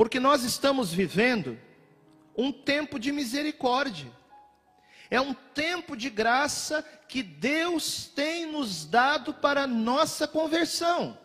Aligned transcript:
Porque 0.00 0.18
nós 0.18 0.44
estamos 0.44 0.94
vivendo 0.94 1.58
um 2.34 2.50
tempo 2.50 2.98
de 2.98 3.12
misericórdia. 3.12 4.10
É 5.10 5.20
um 5.20 5.34
tempo 5.34 5.94
de 5.94 6.08
graça 6.08 6.82
que 7.06 7.22
Deus 7.22 8.06
tem 8.06 8.50
nos 8.50 8.86
dado 8.86 9.34
para 9.34 9.66
nossa 9.66 10.26
conversão. 10.26 11.18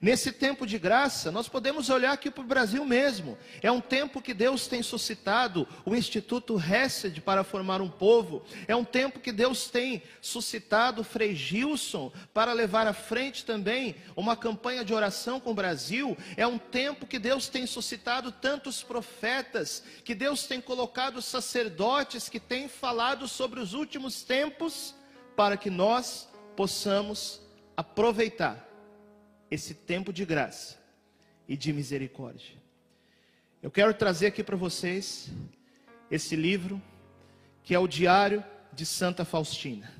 Nesse 0.00 0.30
tempo 0.30 0.64
de 0.64 0.78
graça, 0.78 1.32
nós 1.32 1.48
podemos 1.48 1.90
olhar 1.90 2.12
aqui 2.12 2.30
para 2.30 2.44
o 2.44 2.46
Brasil 2.46 2.84
mesmo. 2.84 3.36
É 3.60 3.70
um 3.70 3.80
tempo 3.80 4.22
que 4.22 4.32
Deus 4.32 4.68
tem 4.68 4.80
suscitado 4.80 5.66
o 5.84 5.92
Instituto 5.92 6.56
Hesed 6.56 7.20
para 7.20 7.42
formar 7.42 7.80
um 7.80 7.88
povo. 7.88 8.44
É 8.68 8.76
um 8.76 8.84
tempo 8.84 9.18
que 9.18 9.32
Deus 9.32 9.68
tem 9.68 10.00
suscitado 10.20 11.02
Frei 11.02 11.34
Gilson 11.34 12.12
para 12.32 12.52
levar 12.52 12.86
à 12.86 12.92
frente 12.92 13.44
também 13.44 13.96
uma 14.14 14.36
campanha 14.36 14.84
de 14.84 14.94
oração 14.94 15.40
com 15.40 15.50
o 15.50 15.54
Brasil. 15.54 16.16
É 16.36 16.46
um 16.46 16.58
tempo 16.58 17.04
que 17.04 17.18
Deus 17.18 17.48
tem 17.48 17.66
suscitado 17.66 18.30
tantos 18.30 18.84
profetas, 18.84 19.82
que 20.04 20.14
Deus 20.14 20.46
tem 20.46 20.60
colocado 20.60 21.20
sacerdotes 21.20 22.28
que 22.28 22.38
têm 22.38 22.68
falado 22.68 23.26
sobre 23.26 23.58
os 23.58 23.74
últimos 23.74 24.22
tempos 24.22 24.94
para 25.34 25.56
que 25.56 25.70
nós 25.70 26.28
possamos 26.54 27.40
aproveitar 27.76 28.67
esse 29.50 29.74
tempo 29.74 30.12
de 30.12 30.24
graça 30.24 30.78
e 31.48 31.56
de 31.56 31.72
misericórdia. 31.72 32.56
Eu 33.62 33.70
quero 33.70 33.92
trazer 33.94 34.26
aqui 34.26 34.42
para 34.42 34.56
vocês 34.56 35.30
esse 36.10 36.36
livro, 36.36 36.80
que 37.64 37.74
é 37.74 37.78
o 37.78 37.88
Diário 37.88 38.44
de 38.72 38.86
Santa 38.86 39.24
Faustina, 39.24 39.92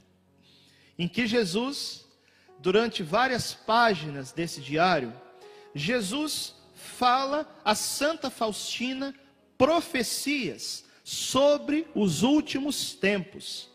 em 0.99 1.09
que 1.09 1.27
Jesus, 1.27 2.07
durante 2.59 3.03
várias 3.03 3.55
páginas 3.55 4.33
desse 4.33 4.61
diário, 4.61 5.13
Jesus 5.75 6.55
fala 6.75 7.49
a 7.65 7.75
Santa 7.75 8.31
Faustina 8.31 9.15
profecias 9.57 10.85
sobre 11.03 11.87
os 11.95 12.23
últimos 12.23 12.95
tempos 12.95 13.69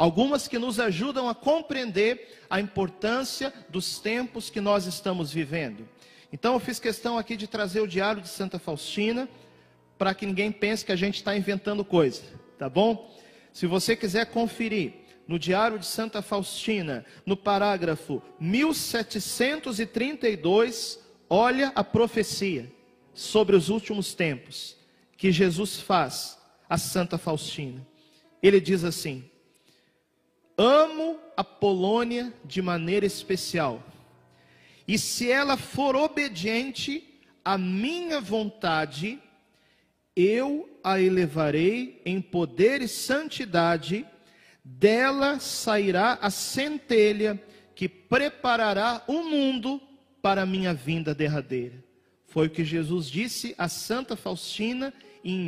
algumas 0.00 0.48
que 0.48 0.58
nos 0.58 0.80
ajudam 0.80 1.28
a 1.28 1.34
compreender 1.34 2.40
a 2.48 2.58
importância 2.58 3.52
dos 3.68 3.98
tempos 3.98 4.48
que 4.48 4.58
nós 4.58 4.86
estamos 4.86 5.30
vivendo. 5.30 5.86
Então 6.32 6.54
eu 6.54 6.58
fiz 6.58 6.80
questão 6.80 7.18
aqui 7.18 7.36
de 7.36 7.46
trazer 7.46 7.82
o 7.82 7.86
diário 7.86 8.22
de 8.22 8.28
Santa 8.30 8.58
Faustina, 8.58 9.28
para 9.98 10.14
que 10.14 10.24
ninguém 10.24 10.50
pense 10.50 10.86
que 10.86 10.92
a 10.92 10.96
gente 10.96 11.16
está 11.16 11.36
inventando 11.36 11.84
coisa, 11.84 12.22
tá 12.58 12.66
bom? 12.66 13.14
Se 13.52 13.66
você 13.66 13.94
quiser 13.94 14.30
conferir 14.30 14.94
no 15.28 15.38
diário 15.38 15.78
de 15.78 15.84
Santa 15.84 16.22
Faustina, 16.22 17.04
no 17.26 17.36
parágrafo 17.36 18.22
1732, 18.40 20.98
olha 21.28 21.72
a 21.74 21.84
profecia 21.84 22.72
sobre 23.12 23.54
os 23.54 23.68
últimos 23.68 24.14
tempos 24.14 24.78
que 25.18 25.30
Jesus 25.30 25.78
faz 25.78 26.38
a 26.70 26.78
Santa 26.78 27.18
Faustina. 27.18 27.86
Ele 28.42 28.62
diz 28.62 28.82
assim: 28.82 29.29
Amo 30.62 31.18
a 31.34 31.42
Polônia 31.42 32.34
de 32.44 32.60
maneira 32.60 33.06
especial. 33.06 33.82
E 34.86 34.98
se 34.98 35.30
ela 35.30 35.56
for 35.56 35.96
obediente 35.96 37.02
à 37.42 37.56
minha 37.56 38.20
vontade, 38.20 39.18
eu 40.14 40.68
a 40.84 41.00
elevarei 41.00 42.02
em 42.04 42.20
poder 42.20 42.82
e 42.82 42.88
santidade, 42.88 44.04
dela 44.62 45.40
sairá 45.40 46.18
a 46.20 46.28
centelha 46.28 47.42
que 47.74 47.88
preparará 47.88 49.02
o 49.06 49.22
mundo 49.22 49.80
para 50.20 50.42
a 50.42 50.46
minha 50.46 50.74
vinda 50.74 51.14
derradeira. 51.14 51.82
Foi 52.26 52.48
o 52.48 52.50
que 52.50 52.66
Jesus 52.66 53.06
disse 53.06 53.54
a 53.56 53.66
Santa 53.66 54.14
Faustina 54.14 54.92
em 55.24 55.38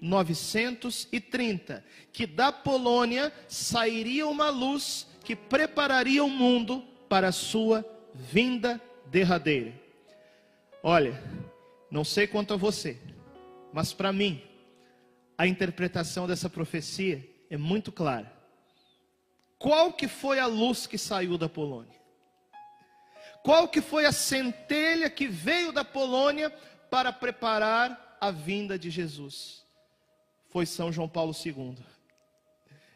1930, 0.00 1.84
que 2.12 2.26
da 2.26 2.52
Polônia 2.52 3.32
sairia 3.48 4.26
uma 4.26 4.50
luz 4.50 5.06
que 5.24 5.34
prepararia 5.36 6.24
o 6.24 6.30
mundo 6.30 6.82
para 7.08 7.28
a 7.28 7.32
sua 7.32 7.84
vinda 8.14 8.80
derradeira. 9.06 9.72
Olha, 10.82 11.22
não 11.90 12.04
sei 12.04 12.26
quanto 12.26 12.54
a 12.54 12.56
você, 12.56 12.98
mas 13.72 13.92
para 13.92 14.12
mim, 14.12 14.42
a 15.36 15.46
interpretação 15.46 16.26
dessa 16.26 16.50
profecia 16.50 17.28
é 17.50 17.56
muito 17.56 17.92
clara. 17.92 18.32
Qual 19.58 19.92
que 19.92 20.06
foi 20.06 20.38
a 20.38 20.46
luz 20.46 20.86
que 20.86 20.96
saiu 20.98 21.36
da 21.36 21.48
Polônia? 21.48 21.98
Qual 23.42 23.68
que 23.68 23.80
foi 23.80 24.04
a 24.04 24.12
centelha 24.12 25.08
que 25.08 25.26
veio 25.26 25.72
da 25.72 25.84
Polônia 25.84 26.50
para 26.90 27.12
preparar 27.12 28.07
a 28.20 28.30
vinda 28.30 28.78
de 28.78 28.90
Jesus 28.90 29.64
foi 30.48 30.66
São 30.66 30.92
João 30.92 31.08
Paulo 31.08 31.34
II. 31.44 31.76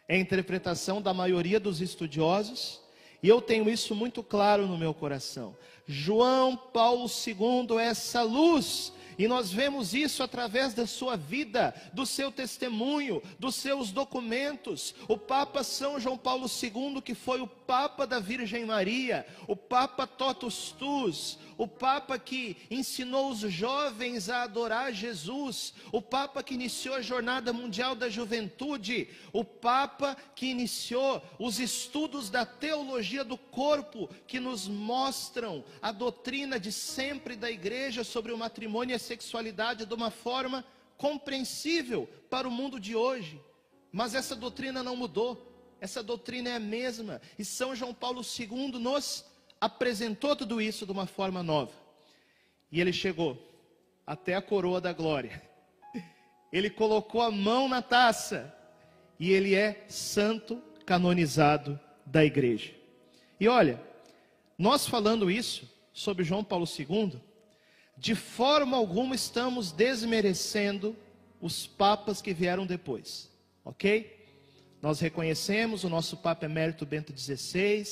É 0.09 0.16
a 0.16 0.19
interpretação 0.19 1.00
da 1.00 1.15
maioria 1.15 1.60
dos 1.60 1.81
estudiosos, 1.81 2.81
e 3.22 3.28
eu 3.28 3.41
tenho 3.41 3.69
isso 3.69 3.94
muito 3.94 4.22
claro 4.22 4.66
no 4.66 4.77
meu 4.77 4.93
coração. 4.93 5.56
João 5.87 6.56
Paulo 6.56 7.06
II 7.06 7.78
é 7.78 7.87
essa 7.87 8.22
luz 8.22 8.93
e 9.19 9.28
nós 9.28 9.53
vemos 9.53 9.94
isso 9.94 10.22
através 10.22 10.75
da 10.75 10.87
sua 10.87 11.16
vida, 11.16 11.75
do 11.93 12.06
seu 12.06 12.33
testemunho, 12.33 13.22
dos 13.39 13.54
seus 13.54 13.93
documentos. 13.93 14.94
O 15.06 15.16
Papa 15.16 15.62
São 15.62 16.00
João 16.00 16.16
Paulo 16.16 16.47
II, 16.47 17.00
que 17.03 17.15
foi 17.15 17.41
o 17.41 17.47
Papa 17.72 18.06
da 18.06 18.21
Virgem 18.21 18.66
Maria, 18.66 19.27
o 19.49 19.56
Papa 19.56 20.06
Totus 20.06 20.72
Tus, 20.72 21.38
o 21.56 21.66
Papa 21.66 22.19
que 22.19 22.59
ensinou 22.71 23.31
os 23.31 23.38
jovens 23.38 24.28
a 24.28 24.43
adorar 24.43 24.93
Jesus, 24.93 25.72
o 25.91 26.03
Papa 26.03 26.43
que 26.43 26.53
iniciou 26.53 26.97
a 26.97 27.00
Jornada 27.00 27.50
Mundial 27.50 27.94
da 27.94 28.10
Juventude, 28.10 29.09
o 29.33 29.43
Papa 29.43 30.15
que 30.37 30.49
iniciou 30.49 31.22
os 31.38 31.59
estudos 31.59 32.28
da 32.28 32.44
teologia 32.44 33.25
do 33.25 33.38
corpo, 33.38 34.10
que 34.27 34.39
nos 34.39 34.69
mostram 34.69 35.65
a 35.81 35.91
doutrina 35.93 36.60
de 36.60 36.71
sempre 36.71 37.37
da 37.37 37.50
igreja 37.50 38.04
sobre 38.04 38.33
o 38.33 38.39
matrimônio 38.39 38.93
e 38.93 38.97
a 38.97 38.99
sexualidade 38.99 39.87
de 39.87 39.94
uma 39.94 40.10
forma 40.10 40.62
compreensível 40.99 42.06
para 42.28 42.47
o 42.47 42.50
mundo 42.50 42.78
de 42.78 42.94
hoje. 42.94 43.41
Mas 43.91 44.15
essa 44.15 44.37
doutrina 44.37 44.83
não 44.83 44.94
mudou, 44.94 45.51
essa 45.82 46.00
doutrina 46.00 46.48
é 46.48 46.54
a 46.54 46.60
mesma, 46.60 47.20
e 47.37 47.44
São 47.44 47.75
João 47.75 47.93
Paulo 47.93 48.22
II 48.22 48.78
nos 48.78 49.25
apresentou 49.60 50.37
tudo 50.37 50.62
isso 50.62 50.87
de 50.87 50.93
uma 50.93 51.06
forma 51.06 51.43
nova. 51.43 51.72
E 52.70 52.81
ele 52.81 52.93
chegou 52.93 53.37
até 54.06 54.37
a 54.37 54.41
coroa 54.41 54.81
da 54.81 54.92
glória. 54.92 55.42
Ele 56.53 56.71
colocou 56.71 57.21
a 57.21 57.32
mão 57.32 57.69
na 57.69 57.82
taça 57.82 58.56
e 59.19 59.32
ele 59.32 59.56
é 59.56 59.84
santo 59.88 60.62
canonizado 60.87 61.81
da 62.06 62.25
igreja. 62.25 62.72
E 63.41 63.48
olha, 63.48 63.82
nós 64.56 64.87
falando 64.87 65.28
isso 65.28 65.69
sobre 65.92 66.22
João 66.22 66.44
Paulo 66.44 66.65
II, 66.65 67.21
de 67.98 68.15
forma 68.15 68.76
alguma 68.76 69.16
estamos 69.16 69.72
desmerecendo 69.72 70.94
os 71.41 71.66
papas 71.66 72.22
que 72.22 72.32
vieram 72.32 72.66
depois, 72.66 73.28
ok? 73.65 74.22
Nós 74.82 74.98
reconhecemos 74.98 75.84
o 75.84 75.88
nosso 75.88 76.16
Papa 76.16 76.44
Emérito 76.44 76.84
Bento 76.84 77.16
XVI, 77.16 77.87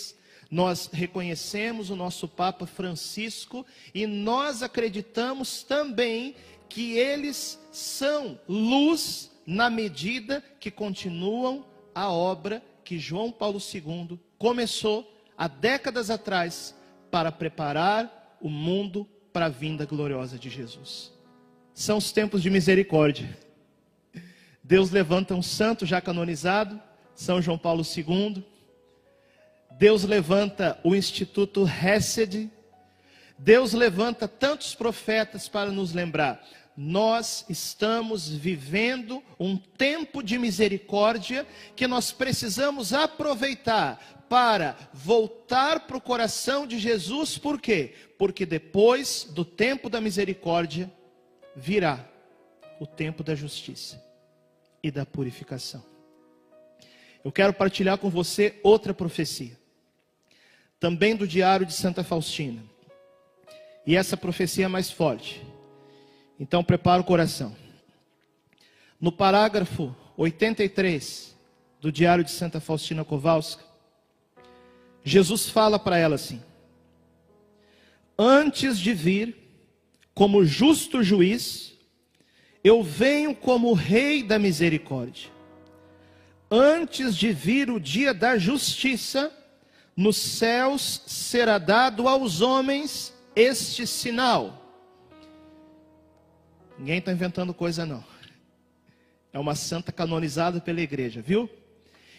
nós 0.50 0.90
reconhecemos 0.92 1.88
o 1.88 1.94
nosso 1.94 2.26
Papa 2.26 2.66
Francisco 2.66 3.64
e 3.94 4.08
nós 4.08 4.60
acreditamos 4.60 5.62
também 5.62 6.34
que 6.68 6.98
eles 6.98 7.58
são 7.70 8.38
luz 8.48 9.30
na 9.46 9.70
medida 9.70 10.42
que 10.58 10.70
continuam 10.70 11.64
a 11.94 12.10
obra 12.10 12.60
que 12.84 12.98
João 12.98 13.30
Paulo 13.30 13.60
II 13.72 14.18
começou 14.36 15.08
há 15.38 15.46
décadas 15.46 16.10
atrás 16.10 16.74
para 17.08 17.30
preparar 17.30 18.36
o 18.40 18.48
mundo 18.48 19.06
para 19.32 19.46
a 19.46 19.48
vinda 19.48 19.86
gloriosa 19.86 20.36
de 20.36 20.50
Jesus. 20.50 21.12
São 21.72 21.98
os 21.98 22.10
tempos 22.10 22.42
de 22.42 22.50
misericórdia. 22.50 23.38
Deus 24.62 24.90
levanta 24.90 25.34
um 25.34 25.42
santo 25.42 25.84
já 25.84 26.00
canonizado, 26.00 26.80
São 27.20 27.42
João 27.42 27.58
Paulo 27.58 27.82
II, 27.84 28.42
Deus 29.72 30.04
levanta 30.04 30.80
o 30.82 30.94
Instituto 30.94 31.68
Hesed, 31.68 32.50
Deus 33.38 33.74
levanta 33.74 34.26
tantos 34.26 34.74
profetas 34.74 35.46
para 35.46 35.70
nos 35.70 35.92
lembrar. 35.92 36.42
Nós 36.74 37.44
estamos 37.46 38.26
vivendo 38.26 39.22
um 39.38 39.54
tempo 39.58 40.22
de 40.22 40.38
misericórdia 40.38 41.46
que 41.76 41.86
nós 41.86 42.10
precisamos 42.10 42.94
aproveitar 42.94 44.24
para 44.30 44.74
voltar 44.90 45.80
para 45.80 45.98
o 45.98 46.00
coração 46.00 46.66
de 46.66 46.78
Jesus, 46.78 47.36
por 47.36 47.60
quê? 47.60 47.92
Porque 48.18 48.46
depois 48.46 49.28
do 49.30 49.44
tempo 49.44 49.90
da 49.90 50.00
misericórdia 50.00 50.90
virá 51.54 52.02
o 52.80 52.86
tempo 52.86 53.22
da 53.22 53.34
justiça 53.34 54.02
e 54.82 54.90
da 54.90 55.04
purificação. 55.04 55.89
Eu 57.24 57.30
quero 57.30 57.52
partilhar 57.52 57.98
com 57.98 58.08
você 58.08 58.58
outra 58.62 58.94
profecia 58.94 59.60
também 60.80 61.14
do 61.14 61.28
diário 61.28 61.66
de 61.66 61.74
Santa 61.74 62.02
Faustina. 62.02 62.64
E 63.86 63.94
essa 63.94 64.16
profecia 64.16 64.64
é 64.64 64.68
mais 64.68 64.90
forte. 64.90 65.46
Então 66.38 66.64
prepara 66.64 67.02
o 67.02 67.04
coração. 67.04 67.54
No 68.98 69.12
parágrafo 69.12 69.94
83 70.16 71.36
do 71.80 71.92
Diário 71.92 72.24
de 72.24 72.30
Santa 72.30 72.60
Faustina 72.60 73.04
Kowalska, 73.04 73.62
Jesus 75.04 75.48
fala 75.48 75.78
para 75.78 75.98
ela 75.98 76.14
assim: 76.14 76.42
Antes 78.18 78.78
de 78.78 78.94
vir 78.94 79.36
como 80.14 80.44
justo 80.44 81.02
juiz, 81.02 81.74
eu 82.64 82.82
venho 82.82 83.34
como 83.34 83.72
rei 83.72 84.22
da 84.22 84.38
misericórdia. 84.38 85.30
Antes 86.50 87.16
de 87.16 87.32
vir 87.32 87.70
o 87.70 87.78
dia 87.78 88.12
da 88.12 88.36
justiça, 88.36 89.32
nos 89.96 90.16
céus 90.16 91.02
será 91.06 91.58
dado 91.58 92.08
aos 92.08 92.40
homens 92.40 93.14
este 93.36 93.86
sinal. 93.86 94.56
Ninguém 96.78 96.98
está 96.98 97.12
inventando 97.12 97.54
coisa, 97.54 97.86
não. 97.86 98.02
É 99.32 99.38
uma 99.38 99.54
santa 99.54 99.92
canonizada 99.92 100.60
pela 100.60 100.80
igreja, 100.80 101.22
viu? 101.22 101.48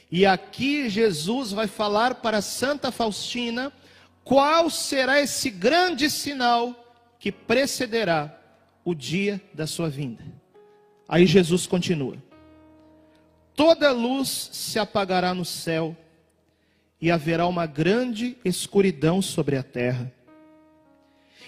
E 0.09 0.25
aqui 0.25 0.89
Jesus 0.89 1.51
vai 1.51 1.67
falar 1.67 2.15
para 2.15 2.41
Santa 2.41 2.91
Faustina 2.91 3.71
qual 4.23 4.69
será 4.69 5.19
esse 5.19 5.49
grande 5.49 6.09
sinal 6.09 6.95
que 7.19 7.31
precederá 7.31 8.39
o 8.85 8.93
dia 8.93 9.41
da 9.53 9.67
sua 9.67 9.89
vinda. 9.89 10.23
Aí 11.07 11.25
Jesus 11.25 11.67
continua: 11.67 12.17
Toda 13.55 13.91
luz 13.91 14.49
se 14.53 14.79
apagará 14.79 15.33
no 15.33 15.45
céu 15.45 15.95
e 16.99 17.09
haverá 17.11 17.47
uma 17.47 17.65
grande 17.65 18.37
escuridão 18.45 19.21
sobre 19.21 19.57
a 19.57 19.63
terra. 19.63 20.11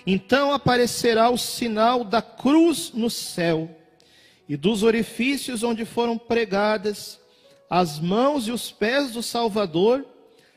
Então 0.05 0.51
aparecerá 0.51 1.29
o 1.29 1.37
sinal 1.37 2.03
da 2.03 2.21
cruz 2.21 2.91
no 2.93 3.09
céu 3.09 3.69
e 4.49 4.57
dos 4.57 4.83
orifícios 4.83 5.63
onde 5.63 5.85
foram 5.85 6.17
pregadas 6.17 7.19
as 7.69 7.99
mãos 7.99 8.47
e 8.47 8.51
os 8.51 8.71
pés 8.71 9.13
do 9.13 9.23
Salvador, 9.23 10.05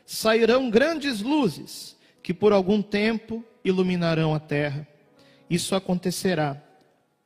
sairão 0.05 0.69
grandes 0.69 1.21
luzes 1.21 1.97
que 2.21 2.33
por 2.33 2.53
algum 2.53 2.81
tempo 2.81 3.43
iluminarão 3.63 4.35
a 4.35 4.39
terra. 4.39 4.87
Isso 5.49 5.75
acontecerá 5.75 6.61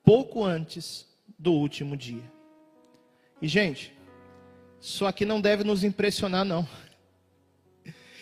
pouco 0.03 0.44
antes 0.44 1.06
do 1.38 1.51
último 1.53 1.97
dia. 1.97 2.24
E 3.41 3.47
gente, 3.47 3.94
isso 4.81 5.06
aqui 5.06 5.25
não 5.25 5.39
deve 5.39 5.63
nos 5.63 5.83
impressionar 5.83 6.44
não. 6.44 6.68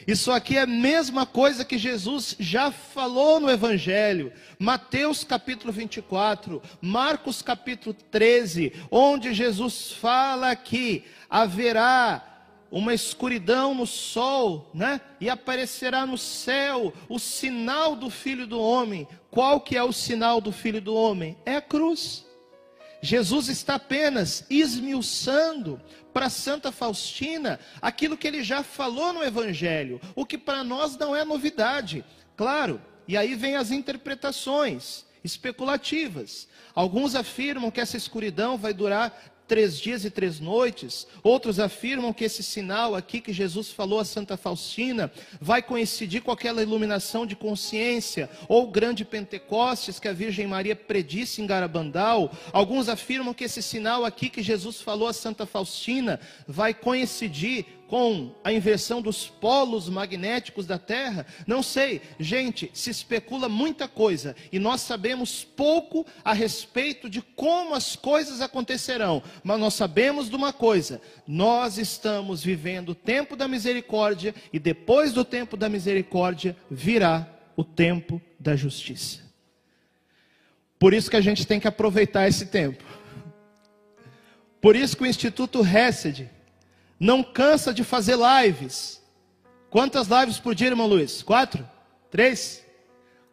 Isso 0.05 0.31
aqui 0.31 0.57
é 0.57 0.61
a 0.61 0.67
mesma 0.67 1.25
coisa 1.25 1.63
que 1.63 1.77
Jesus 1.77 2.35
já 2.39 2.71
falou 2.71 3.39
no 3.39 3.49
Evangelho. 3.49 4.33
Mateus 4.57 5.23
capítulo 5.23 5.71
24, 5.71 6.61
Marcos 6.81 7.41
capítulo 7.41 7.93
13, 7.93 8.73
onde 8.89 9.33
Jesus 9.33 9.91
fala 9.91 10.55
que 10.55 11.05
haverá 11.29 12.25
uma 12.71 12.93
escuridão 12.93 13.73
no 13.73 13.87
sol, 13.87 14.69
né? 14.73 14.99
E 15.21 15.29
aparecerá 15.29 16.05
no 16.05 16.17
céu 16.17 16.93
o 17.07 17.19
sinal 17.19 17.95
do 17.95 18.09
Filho 18.09 18.45
do 18.45 18.59
Homem. 18.59 19.07
Qual 19.31 19.61
que 19.61 19.77
é 19.77 19.83
o 19.83 19.93
sinal 19.93 20.41
do 20.41 20.51
Filho 20.51 20.81
do 20.81 20.93
Homem? 20.93 21.37
É 21.45 21.55
a 21.55 21.61
cruz. 21.61 22.25
Jesus 23.01 23.47
está 23.47 23.75
apenas 23.75 24.45
esmiuçando 24.49 25.81
para 26.13 26.29
Santa 26.29 26.71
Faustina 26.71 27.59
aquilo 27.81 28.17
que 28.17 28.27
ele 28.27 28.43
já 28.43 28.63
falou 28.63 29.13
no 29.13 29.23
Evangelho, 29.23 30.01
o 30.15 30.25
que 30.25 30.37
para 30.37 30.63
nós 30.63 30.97
não 30.97 31.15
é 31.15 31.23
novidade. 31.23 32.03
Claro, 32.35 32.81
e 33.07 33.15
aí 33.15 33.35
vem 33.35 33.55
as 33.55 33.71
interpretações 33.71 35.05
especulativas. 35.23 36.47
Alguns 36.75 37.15
afirmam 37.15 37.71
que 37.71 37.81
essa 37.81 37.97
escuridão 37.97 38.57
vai 38.57 38.73
durar 38.73 39.38
três 39.49 39.79
dias 39.79 40.05
e 40.05 40.11
três 40.11 40.39
noites. 40.39 41.07
Outros 41.23 41.59
afirmam 41.59 42.13
que 42.13 42.23
esse 42.23 42.43
sinal 42.43 42.95
aqui 42.95 43.19
que 43.19 43.33
Jesus 43.33 43.71
falou 43.71 43.99
a 43.99 44.05
Santa 44.05 44.37
Faustina 44.37 45.11
vai 45.41 45.61
coincidir 45.61 46.21
com 46.21 46.31
aquela 46.31 46.61
iluminação 46.61 47.25
de 47.25 47.35
consciência 47.35 48.29
ou 48.47 48.69
grande 48.69 49.03
Pentecostes 49.03 49.99
que 49.99 50.07
a 50.07 50.13
Virgem 50.13 50.45
Maria 50.45 50.75
predisse 50.75 51.41
em 51.41 51.47
Garabandal. 51.47 52.31
Alguns 52.53 52.87
afirmam 52.87 53.33
que 53.33 53.45
esse 53.45 53.63
sinal 53.63 54.05
aqui 54.05 54.29
que 54.29 54.43
Jesus 54.43 54.79
falou 54.79 55.07
a 55.07 55.13
Santa 55.13 55.47
Faustina 55.47 56.19
vai 56.47 56.71
coincidir 56.71 57.65
com 57.89 58.35
a 58.43 58.53
inversão 58.53 59.01
dos 59.01 59.27
polos 59.27 59.89
magnéticos 59.89 60.67
da 60.67 60.77
Terra? 60.77 61.25
Não 61.47 61.63
sei. 61.63 62.01
Gente, 62.19 62.69
se 62.71 62.91
especula 62.91 63.49
muita 63.49 63.87
coisa 63.87 64.35
e 64.51 64.59
nós 64.59 64.81
sabemos 64.81 65.43
pouco 65.43 66.05
a 66.23 66.31
respeito 66.31 67.09
de 67.09 67.19
como 67.21 67.73
as 67.73 67.95
coisas 67.95 68.41
acontecerão. 68.41 69.23
Mas 69.43 69.59
nós 69.59 69.73
sabemos 69.73 70.29
de 70.29 70.35
uma 70.35 70.53
coisa: 70.53 71.01
nós 71.27 71.79
estamos 71.79 72.43
vivendo 72.43 72.89
o 72.89 72.95
tempo 72.95 73.35
da 73.35 73.47
misericórdia 73.47 74.35
e 74.53 74.59
depois 74.59 75.11
do 75.11 75.25
tempo 75.25 75.57
da 75.57 75.67
misericórdia 75.67 76.55
virá 76.69 77.27
o 77.57 77.63
tempo 77.63 78.21
da 78.39 78.55
justiça. 78.55 79.27
Por 80.77 80.93
isso 80.93 81.09
que 81.09 81.17
a 81.17 81.21
gente 81.21 81.45
tem 81.45 81.59
que 81.59 81.67
aproveitar 81.67 82.27
esse 82.27 82.45
tempo. 82.45 82.83
Por 84.61 84.75
isso 84.75 84.95
que 84.95 85.03
o 85.03 85.07
Instituto 85.07 85.65
Hesed 85.65 86.29
não 86.99 87.23
cansa 87.23 87.73
de 87.73 87.83
fazer 87.83 88.17
lives. 88.17 89.01
Quantas 89.69 90.07
lives 90.07 90.39
por 90.39 90.53
dia, 90.53 90.67
irmão 90.67 90.87
Luiz? 90.87 91.23
Quatro? 91.23 91.67
Três? 92.11 92.65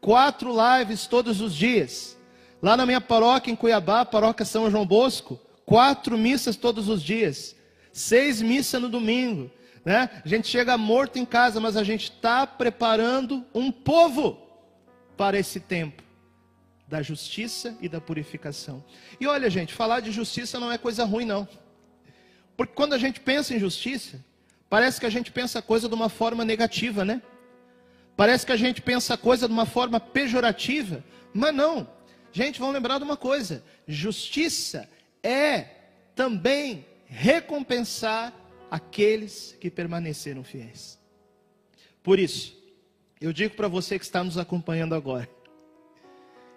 Quatro 0.00 0.54
lives 0.54 1.06
todos 1.06 1.40
os 1.40 1.54
dias. 1.54 2.16
Lá 2.62 2.76
na 2.76 2.86
minha 2.86 3.00
paróquia 3.00 3.50
em 3.50 3.56
Cuiabá, 3.56 4.04
paróquia 4.04 4.44
São 4.44 4.70
João 4.70 4.86
Bosco, 4.86 5.40
quatro 5.64 6.16
missas 6.16 6.56
todos 6.56 6.88
os 6.88 7.02
dias. 7.02 7.56
Seis 7.92 8.40
missas 8.40 8.80
no 8.80 8.88
domingo. 8.88 9.50
Né? 9.84 10.10
A 10.24 10.28
gente 10.28 10.48
chega 10.48 10.76
morto 10.76 11.18
em 11.18 11.24
casa, 11.24 11.60
mas 11.60 11.76
a 11.76 11.82
gente 11.82 12.10
está 12.10 12.46
preparando 12.46 13.44
um 13.54 13.72
povo 13.72 14.38
para 15.16 15.38
esse 15.38 15.60
tempo 15.60 16.02
da 16.86 17.02
justiça 17.02 17.76
e 17.80 17.88
da 17.88 18.00
purificação. 18.00 18.84
E 19.20 19.26
olha, 19.26 19.50
gente, 19.50 19.74
falar 19.74 20.00
de 20.00 20.12
justiça 20.12 20.60
não 20.60 20.70
é 20.70 20.78
coisa 20.78 21.04
ruim, 21.04 21.24
não. 21.24 21.48
Porque 22.56 22.74
quando 22.74 22.94
a 22.94 22.98
gente 22.98 23.20
pensa 23.20 23.54
em 23.54 23.58
justiça, 23.58 24.24
parece 24.68 24.98
que 24.98 25.06
a 25.06 25.10
gente 25.10 25.30
pensa 25.30 25.58
a 25.58 25.62
coisa 25.62 25.88
de 25.88 25.94
uma 25.94 26.08
forma 26.08 26.44
negativa, 26.44 27.04
né? 27.04 27.22
Parece 28.16 28.46
que 28.46 28.52
a 28.52 28.56
gente 28.56 28.80
pensa 28.80 29.14
a 29.14 29.18
coisa 29.18 29.46
de 29.46 29.52
uma 29.52 29.66
forma 29.66 30.00
pejorativa, 30.00 31.04
mas 31.34 31.54
não. 31.54 31.86
Gente, 32.32 32.58
vamos 32.58 32.74
lembrar 32.74 32.98
de 32.98 33.04
uma 33.04 33.16
coisa: 33.16 33.62
justiça 33.86 34.88
é 35.22 35.68
também 36.14 36.86
recompensar 37.06 38.32
aqueles 38.70 39.56
que 39.60 39.70
permaneceram 39.70 40.42
fiéis. 40.42 40.98
Por 42.02 42.18
isso, 42.18 42.56
eu 43.20 43.32
digo 43.32 43.54
para 43.54 43.68
você 43.68 43.98
que 43.98 44.04
está 44.04 44.24
nos 44.24 44.38
acompanhando 44.38 44.94
agora, 44.94 45.28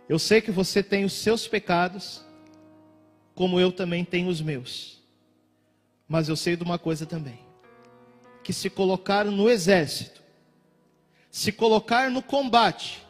eu 0.07 0.17
sei 0.17 0.41
que 0.41 0.51
você 0.51 0.81
tem 0.81 1.03
os 1.03 1.13
seus 1.13 1.47
pecados, 1.47 2.23
como 3.35 3.59
eu 3.59 3.71
também 3.71 4.05
tenho 4.05 4.29
os 4.29 4.41
meus. 4.41 4.98
Mas 6.09 6.27
eu 6.27 6.35
sei 6.35 6.55
de 6.55 6.63
uma 6.63 6.79
coisa 6.79 7.05
também: 7.05 7.39
que 8.43 8.51
se 8.51 8.67
colocar 8.67 9.23
no 9.25 9.47
exército, 9.47 10.23
se 11.29 11.51
colocar 11.51 12.09
no 12.09 12.23
combate, 12.23 13.05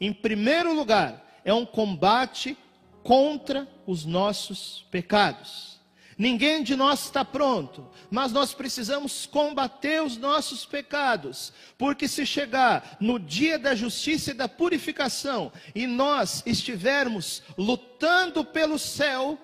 em 0.00 0.12
primeiro 0.12 0.74
lugar, 0.74 1.40
é 1.44 1.54
um 1.54 1.64
combate 1.64 2.58
contra 3.04 3.68
os 3.86 4.04
nossos 4.04 4.84
pecados. 4.90 5.78
Ninguém 6.18 6.62
de 6.62 6.76
nós 6.76 7.04
está 7.04 7.24
pronto, 7.24 7.88
mas 8.10 8.30
nós 8.30 8.52
precisamos 8.52 9.24
combater 9.24 10.02
os 10.02 10.18
nossos 10.18 10.66
pecados, 10.66 11.50
porque 11.78 12.06
se 12.06 12.26
chegar 12.26 12.98
no 13.00 13.18
dia 13.18 13.58
da 13.58 13.74
justiça 13.74 14.32
e 14.32 14.34
da 14.34 14.46
purificação 14.46 15.50
e 15.74 15.86
nós 15.86 16.42
estivermos 16.44 17.42
lutando 17.56 18.44
pelo 18.44 18.78
céu, 18.78 19.38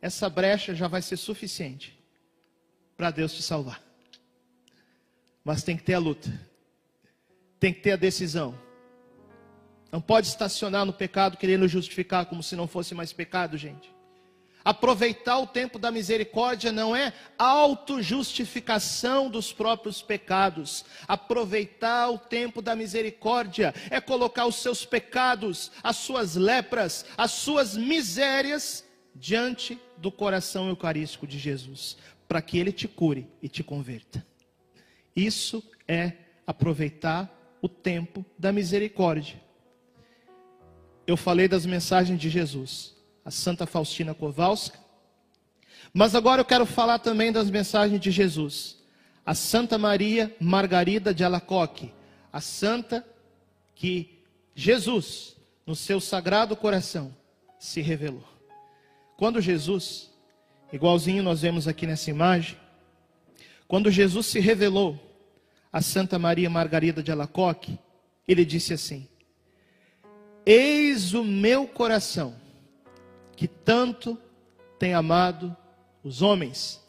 essa 0.00 0.30
brecha 0.30 0.74
já 0.74 0.88
vai 0.88 1.02
ser 1.02 1.18
suficiente 1.18 2.01
para 3.02 3.10
Deus 3.10 3.34
te 3.34 3.42
salvar. 3.42 3.82
Mas 5.44 5.64
tem 5.64 5.76
que 5.76 5.82
ter 5.82 5.94
a 5.94 5.98
luta, 5.98 6.30
tem 7.58 7.74
que 7.74 7.80
ter 7.80 7.90
a 7.90 7.96
decisão. 7.96 8.56
Não 9.90 10.00
pode 10.00 10.28
estacionar 10.28 10.86
no 10.86 10.92
pecado 10.92 11.36
querendo 11.36 11.66
justificar 11.66 12.26
como 12.26 12.44
se 12.44 12.54
não 12.54 12.68
fosse 12.68 12.94
mais 12.94 13.12
pecado, 13.12 13.58
gente. 13.58 13.92
Aproveitar 14.64 15.40
o 15.40 15.48
tempo 15.48 15.80
da 15.80 15.90
misericórdia 15.90 16.70
não 16.70 16.94
é 16.94 17.12
autojustificação 17.36 19.28
dos 19.28 19.52
próprios 19.52 20.00
pecados. 20.00 20.84
Aproveitar 21.08 22.08
o 22.08 22.18
tempo 22.18 22.62
da 22.62 22.76
misericórdia 22.76 23.74
é 23.90 24.00
colocar 24.00 24.46
os 24.46 24.62
seus 24.62 24.84
pecados, 24.84 25.72
as 25.82 25.96
suas 25.96 26.36
lepras, 26.36 27.04
as 27.18 27.32
suas 27.32 27.76
misérias 27.76 28.84
diante 29.12 29.76
do 29.98 30.12
coração 30.12 30.68
eucarístico 30.68 31.26
de 31.26 31.36
Jesus 31.36 31.96
para 32.32 32.40
que 32.40 32.56
ele 32.56 32.72
te 32.72 32.88
cure 32.88 33.28
e 33.42 33.46
te 33.46 33.62
converta. 33.62 34.26
Isso 35.14 35.62
é 35.86 36.14
aproveitar 36.46 37.30
o 37.60 37.68
tempo 37.68 38.24
da 38.38 38.50
misericórdia. 38.50 39.38
eu 41.06 41.14
falei 41.14 41.46
das 41.46 41.66
mensagens 41.66 42.18
de 42.18 42.30
Jesus, 42.30 42.96
a 43.22 43.30
Santa 43.30 43.66
Faustina 43.66 44.14
Kowalska, 44.14 44.78
mas 45.92 46.14
agora 46.14 46.40
eu 46.40 46.44
quero 46.46 46.64
falar 46.64 47.00
também 47.00 47.30
das 47.30 47.50
mensagens 47.50 48.00
de 48.00 48.10
Jesus, 48.10 48.78
a 49.26 49.34
Santa 49.34 49.76
Maria 49.76 50.34
Margarida 50.40 51.12
de 51.12 51.22
Alacoque, 51.22 51.92
a 52.32 52.40
santa 52.40 53.06
que 53.74 54.24
Jesus, 54.54 55.36
no 55.66 55.76
seu 55.76 56.00
sagrado 56.00 56.56
coração, 56.56 57.14
se 57.58 57.82
revelou. 57.82 58.24
Quando 59.18 59.38
Jesus, 59.38 60.11
igualzinho 60.72 61.22
nós 61.22 61.42
vemos 61.42 61.68
aqui 61.68 61.86
nessa 61.86 62.10
imagem, 62.10 62.56
quando 63.68 63.90
Jesus 63.90 64.26
se 64.26 64.40
revelou 64.40 64.98
a 65.72 65.80
Santa 65.80 66.18
Maria 66.18 66.50
Margarida 66.50 67.02
de 67.02 67.10
Alacoque, 67.10 67.78
ele 68.26 68.44
disse 68.44 68.74
assim: 68.74 69.08
Eis 70.44 71.14
o 71.14 71.24
meu 71.24 71.66
coração, 71.66 72.34
que 73.34 73.48
tanto 73.48 74.18
tem 74.78 74.94
amado 74.94 75.56
os 76.04 76.20
homens. 76.20 76.80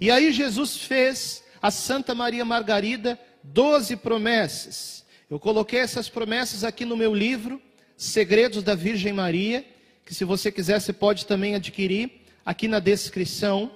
E 0.00 0.10
aí 0.10 0.32
Jesus 0.32 0.78
fez 0.78 1.44
a 1.60 1.70
Santa 1.70 2.14
Maria 2.14 2.44
Margarida 2.44 3.18
doze 3.42 3.96
promessas. 3.96 5.04
Eu 5.28 5.38
coloquei 5.38 5.80
essas 5.80 6.08
promessas 6.08 6.64
aqui 6.64 6.84
no 6.84 6.96
meu 6.96 7.14
livro, 7.14 7.60
Segredos 7.96 8.62
da 8.62 8.74
Virgem 8.74 9.12
Maria, 9.12 9.64
que 10.04 10.14
se 10.14 10.24
você 10.24 10.50
quiser 10.50 10.80
você 10.80 10.92
pode 10.92 11.26
também 11.26 11.54
adquirir 11.54 12.21
aqui 12.44 12.68
na 12.68 12.78
descrição. 12.78 13.70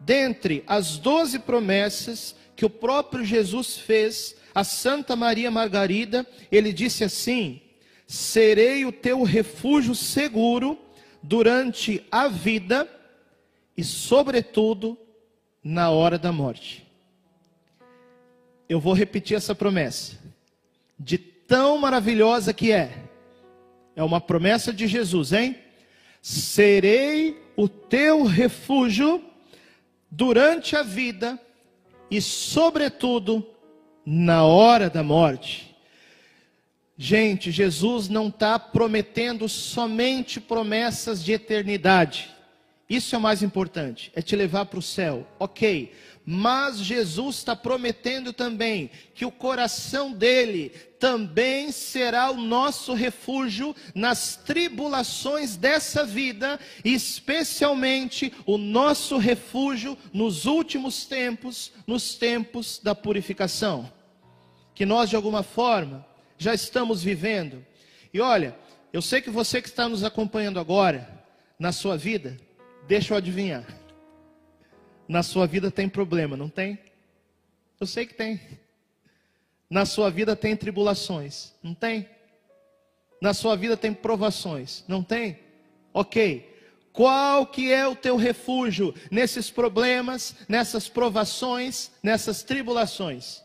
Dentre 0.00 0.62
as 0.66 0.98
doze 0.98 1.38
promessas 1.38 2.36
que 2.54 2.64
o 2.64 2.70
próprio 2.70 3.24
Jesus 3.24 3.76
fez 3.76 4.36
a 4.54 4.64
Santa 4.64 5.14
Maria 5.14 5.50
Margarida, 5.50 6.26
ele 6.50 6.72
disse 6.72 7.04
assim: 7.04 7.60
Serei 8.06 8.84
o 8.84 8.92
teu 8.92 9.22
refúgio 9.22 9.94
seguro 9.94 10.78
durante 11.22 12.04
a 12.10 12.28
vida 12.28 12.88
e, 13.76 13.84
sobretudo, 13.84 14.98
na 15.62 15.90
hora 15.90 16.18
da 16.18 16.32
morte. 16.32 16.86
Eu 18.68 18.80
vou 18.80 18.94
repetir 18.94 19.36
essa 19.36 19.54
promessa, 19.54 20.18
de 20.98 21.18
tão 21.18 21.78
maravilhosa 21.78 22.52
que 22.52 22.72
é. 22.72 23.04
É 23.94 24.02
uma 24.02 24.20
promessa 24.20 24.72
de 24.72 24.86
Jesus, 24.86 25.32
hein? 25.32 25.56
Serei 26.22 27.45
o 27.56 27.68
teu 27.68 28.24
refúgio 28.24 29.24
durante 30.10 30.76
a 30.76 30.82
vida 30.82 31.40
e, 32.10 32.20
sobretudo, 32.20 33.46
na 34.04 34.44
hora 34.44 34.88
da 34.88 35.02
morte. 35.02 35.74
Gente, 36.96 37.50
Jesus 37.50 38.08
não 38.08 38.28
está 38.28 38.58
prometendo 38.58 39.48
somente 39.48 40.40
promessas 40.40 41.22
de 41.22 41.32
eternidade. 41.32 42.30
Isso 42.88 43.14
é 43.14 43.18
o 43.18 43.20
mais 43.20 43.42
importante, 43.42 44.12
é 44.14 44.22
te 44.22 44.36
levar 44.36 44.66
para 44.66 44.78
o 44.78 44.82
céu, 44.82 45.26
ok. 45.38 45.92
Mas 46.28 46.78
Jesus 46.78 47.36
está 47.36 47.54
prometendo 47.54 48.32
também 48.32 48.90
que 49.14 49.24
o 49.24 49.30
coração 49.30 50.12
dele 50.12 50.70
também 50.98 51.70
será 51.70 52.32
o 52.32 52.36
nosso 52.36 52.94
refúgio 52.94 53.76
nas 53.94 54.34
tribulações 54.34 55.56
dessa 55.56 56.04
vida, 56.04 56.58
especialmente 56.84 58.32
o 58.44 58.58
nosso 58.58 59.18
refúgio 59.18 59.96
nos 60.12 60.46
últimos 60.46 61.06
tempos, 61.06 61.72
nos 61.86 62.16
tempos 62.16 62.80
da 62.82 62.92
purificação, 62.92 63.92
que 64.74 64.84
nós 64.84 65.08
de 65.08 65.14
alguma 65.14 65.44
forma 65.44 66.04
já 66.36 66.52
estamos 66.52 67.04
vivendo. 67.04 67.64
E 68.12 68.20
olha, 68.20 68.58
eu 68.92 69.00
sei 69.00 69.20
que 69.20 69.30
você 69.30 69.62
que 69.62 69.68
está 69.68 69.88
nos 69.88 70.02
acompanhando 70.02 70.58
agora, 70.58 71.08
na 71.56 71.70
sua 71.70 71.96
vida, 71.96 72.36
deixa 72.88 73.14
eu 73.14 73.16
adivinhar 73.16 73.85
na 75.08 75.22
sua 75.22 75.46
vida 75.46 75.70
tem 75.70 75.88
problema, 75.88 76.36
não 76.36 76.48
tem? 76.48 76.78
Eu 77.80 77.86
sei 77.86 78.06
que 78.06 78.14
tem. 78.14 78.40
Na 79.68 79.84
sua 79.84 80.10
vida 80.10 80.34
tem 80.36 80.56
tribulações, 80.56 81.52
não 81.62 81.74
tem? 81.74 82.08
Na 83.20 83.34
sua 83.34 83.56
vida 83.56 83.76
tem 83.76 83.92
provações, 83.92 84.84
não 84.86 85.02
tem? 85.02 85.38
Ok. 85.92 86.54
Qual 86.92 87.46
que 87.46 87.72
é 87.72 87.86
o 87.86 87.94
teu 87.94 88.16
refúgio 88.16 88.94
nesses 89.10 89.50
problemas, 89.50 90.34
nessas 90.48 90.88
provações, 90.88 91.90
nessas 92.02 92.42
tribulações? 92.42 93.42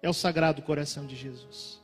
É 0.00 0.08
o 0.08 0.14
Sagrado 0.14 0.62
Coração 0.62 1.06
de 1.06 1.16
Jesus. 1.16 1.80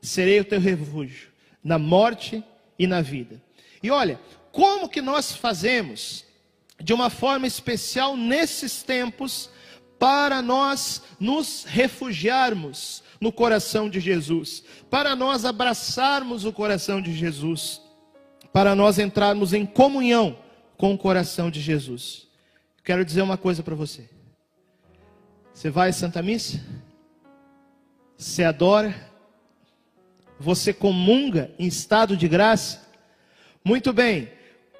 Serei 0.00 0.40
o 0.40 0.44
teu 0.44 0.60
refúgio 0.60 1.30
na 1.62 1.78
morte 1.78 2.42
e 2.78 2.86
na 2.86 3.00
vida. 3.00 3.40
E 3.82 3.90
olha, 3.90 4.20
como 4.50 4.88
que 4.88 5.00
nós 5.00 5.34
fazemos 5.34 6.24
de 6.82 6.92
uma 6.92 7.08
forma 7.08 7.46
especial 7.46 8.16
nesses 8.16 8.82
tempos, 8.82 9.48
para 9.98 10.42
nós 10.42 11.00
nos 11.20 11.64
refugiarmos 11.64 13.04
no 13.20 13.30
coração 13.30 13.88
de 13.88 14.00
Jesus, 14.00 14.64
para 14.90 15.14
nós 15.14 15.44
abraçarmos 15.44 16.44
o 16.44 16.52
coração 16.52 17.00
de 17.00 17.14
Jesus, 17.14 17.80
para 18.52 18.74
nós 18.74 18.98
entrarmos 18.98 19.52
em 19.52 19.64
comunhão 19.64 20.36
com 20.76 20.92
o 20.92 20.98
coração 20.98 21.50
de 21.50 21.60
Jesus. 21.60 22.26
Quero 22.82 23.04
dizer 23.04 23.22
uma 23.22 23.38
coisa 23.38 23.62
para 23.62 23.76
você. 23.76 24.10
Você 25.54 25.70
vai 25.70 25.90
à 25.90 25.92
Santa 25.92 26.20
Missa? 26.20 26.60
Você 28.16 28.42
adora? 28.42 28.92
Você 30.40 30.72
comunga 30.72 31.52
em 31.60 31.68
estado 31.68 32.16
de 32.16 32.26
graça? 32.26 32.90
Muito 33.64 33.92
bem. 33.92 34.28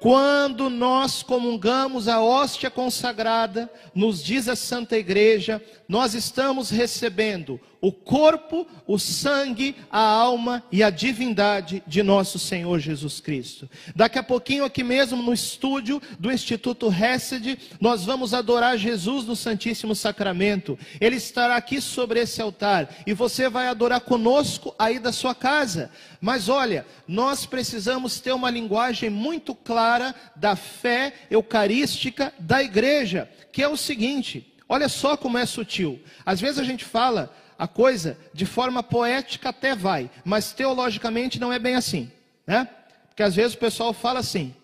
Quando 0.03 0.69
nós 0.69 1.23
comungamos 1.23 2.09
a 2.09 2.21
hóstia 2.21 2.69
consagrada, 2.69 3.71
nos 3.95 4.21
diz 4.21 4.49
a 4.49 4.55
Santa 4.57 4.97
Igreja, 4.97 5.63
nós 5.87 6.13
estamos 6.13 6.69
recebendo 6.69 7.57
o 7.83 7.91
corpo, 7.91 8.65
o 8.87 8.97
sangue, 8.97 9.75
a 9.91 9.99
alma 9.99 10.63
e 10.71 10.81
a 10.81 10.89
divindade 10.89 11.83
de 11.85 12.01
nosso 12.01 12.39
Senhor 12.39 12.79
Jesus 12.79 13.19
Cristo. 13.19 13.69
Daqui 13.93 14.17
a 14.17 14.23
pouquinho, 14.23 14.63
aqui 14.63 14.81
mesmo 14.81 15.21
no 15.21 15.33
estúdio 15.33 16.01
do 16.17 16.31
Instituto 16.31 16.87
Hesed, 16.89 17.59
nós 17.81 18.05
vamos 18.05 18.33
adorar 18.33 18.77
Jesus 18.77 19.25
no 19.25 19.35
Santíssimo 19.35 19.93
Sacramento. 19.93 20.79
Ele 21.01 21.17
estará 21.17 21.57
aqui 21.57 21.81
sobre 21.81 22.21
esse 22.21 22.41
altar 22.41 22.87
e 23.05 23.13
você 23.13 23.49
vai 23.49 23.67
adorar 23.67 23.99
conosco 23.99 24.73
aí 24.79 24.97
da 24.97 25.11
sua 25.11 25.35
casa. 25.35 25.91
Mas 26.21 26.47
olha, 26.47 26.85
nós 27.05 27.45
precisamos 27.45 28.17
ter 28.21 28.31
uma 28.31 28.49
linguagem 28.49 29.09
muito 29.09 29.53
clara 29.53 30.15
da 30.37 30.55
fé 30.55 31.13
eucarística 31.29 32.33
da 32.39 32.63
igreja, 32.63 33.29
que 33.51 33.61
é 33.61 33.67
o 33.67 33.75
seguinte. 33.75 34.53
Olha 34.69 34.87
só 34.87 35.17
como 35.17 35.37
é 35.37 35.45
sutil. 35.45 36.01
Às 36.25 36.39
vezes 36.39 36.59
a 36.59 36.63
gente 36.63 36.85
fala 36.85 37.42
a 37.57 37.67
coisa 37.67 38.17
de 38.33 38.45
forma 38.45 38.83
poética 38.83 39.49
até 39.49 39.75
vai, 39.75 40.09
mas 40.23 40.53
teologicamente 40.53 41.39
não 41.39 41.51
é 41.51 41.59
bem 41.59 41.75
assim, 41.75 42.11
né? 42.45 42.67
Porque 43.07 43.23
às 43.23 43.35
vezes 43.35 43.53
o 43.53 43.59
pessoal 43.59 43.93
fala 43.93 44.19
assim, 44.19 44.55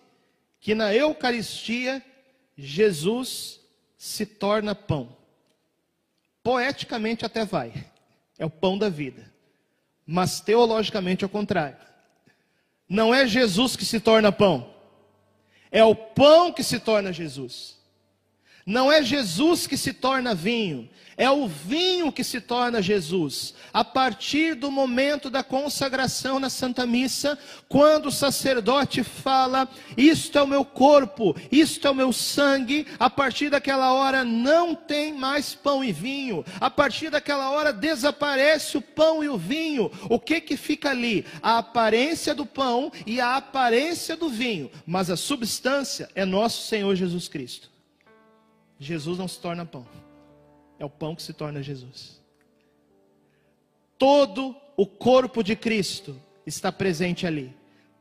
que 0.60 0.74
na 0.74 0.94
Eucaristia 0.94 2.04
Jesus 2.56 3.60
se 3.96 4.26
torna 4.26 4.74
pão. 4.74 5.16
Poeticamente 6.42 7.24
até 7.24 7.44
vai, 7.44 7.72
é 8.38 8.44
o 8.44 8.50
pão 8.50 8.76
da 8.76 8.88
vida, 8.88 9.30
mas 10.06 10.40
teologicamente 10.40 11.24
é 11.24 11.26
o 11.26 11.30
contrário. 11.30 11.76
Não 12.88 13.14
é 13.14 13.26
Jesus 13.26 13.76
que 13.76 13.84
se 13.84 14.00
torna 14.00 14.32
pão, 14.32 14.74
é 15.70 15.84
o 15.84 15.94
pão 15.94 16.52
que 16.52 16.62
se 16.62 16.80
torna 16.80 17.12
Jesus. 17.12 17.79
Não 18.66 18.90
é 18.90 19.02
Jesus 19.02 19.66
que 19.66 19.76
se 19.76 19.92
torna 19.92 20.34
vinho, 20.34 20.88
é 21.20 21.30
o 21.30 21.46
vinho 21.46 22.10
que 22.10 22.24
se 22.24 22.40
torna 22.40 22.80
Jesus. 22.80 23.52
A 23.74 23.84
partir 23.84 24.54
do 24.54 24.70
momento 24.70 25.28
da 25.28 25.42
consagração 25.42 26.40
na 26.40 26.48
Santa 26.48 26.86
Missa, 26.86 27.38
quando 27.68 28.06
o 28.06 28.10
sacerdote 28.10 29.02
fala: 29.02 29.68
Isto 29.98 30.38
é 30.38 30.42
o 30.42 30.46
meu 30.46 30.64
corpo, 30.64 31.36
isto 31.52 31.86
é 31.86 31.90
o 31.90 31.94
meu 31.94 32.10
sangue, 32.10 32.86
a 32.98 33.10
partir 33.10 33.50
daquela 33.50 33.92
hora 33.92 34.24
não 34.24 34.74
tem 34.74 35.12
mais 35.12 35.54
pão 35.54 35.84
e 35.84 35.92
vinho. 35.92 36.42
A 36.58 36.70
partir 36.70 37.10
daquela 37.10 37.50
hora 37.50 37.70
desaparece 37.70 38.78
o 38.78 38.80
pão 38.80 39.22
e 39.22 39.28
o 39.28 39.36
vinho. 39.36 39.90
O 40.08 40.18
que 40.18 40.40
que 40.40 40.56
fica 40.56 40.88
ali? 40.88 41.26
A 41.42 41.58
aparência 41.58 42.34
do 42.34 42.46
pão 42.46 42.90
e 43.04 43.20
a 43.20 43.36
aparência 43.36 44.16
do 44.16 44.30
vinho, 44.30 44.70
mas 44.86 45.10
a 45.10 45.16
substância 45.18 46.08
é 46.14 46.24
nosso 46.24 46.66
Senhor 46.66 46.94
Jesus 46.94 47.28
Cristo. 47.28 47.70
Jesus 48.80 49.18
não 49.18 49.28
se 49.28 49.38
torna 49.38 49.66
pão, 49.66 49.86
é 50.78 50.84
o 50.84 50.90
pão 50.90 51.14
que 51.14 51.22
se 51.22 51.34
torna 51.34 51.62
Jesus. 51.62 52.18
Todo 53.98 54.56
o 54.74 54.86
corpo 54.86 55.44
de 55.44 55.54
Cristo 55.54 56.18
está 56.46 56.72
presente 56.72 57.26
ali, 57.26 57.54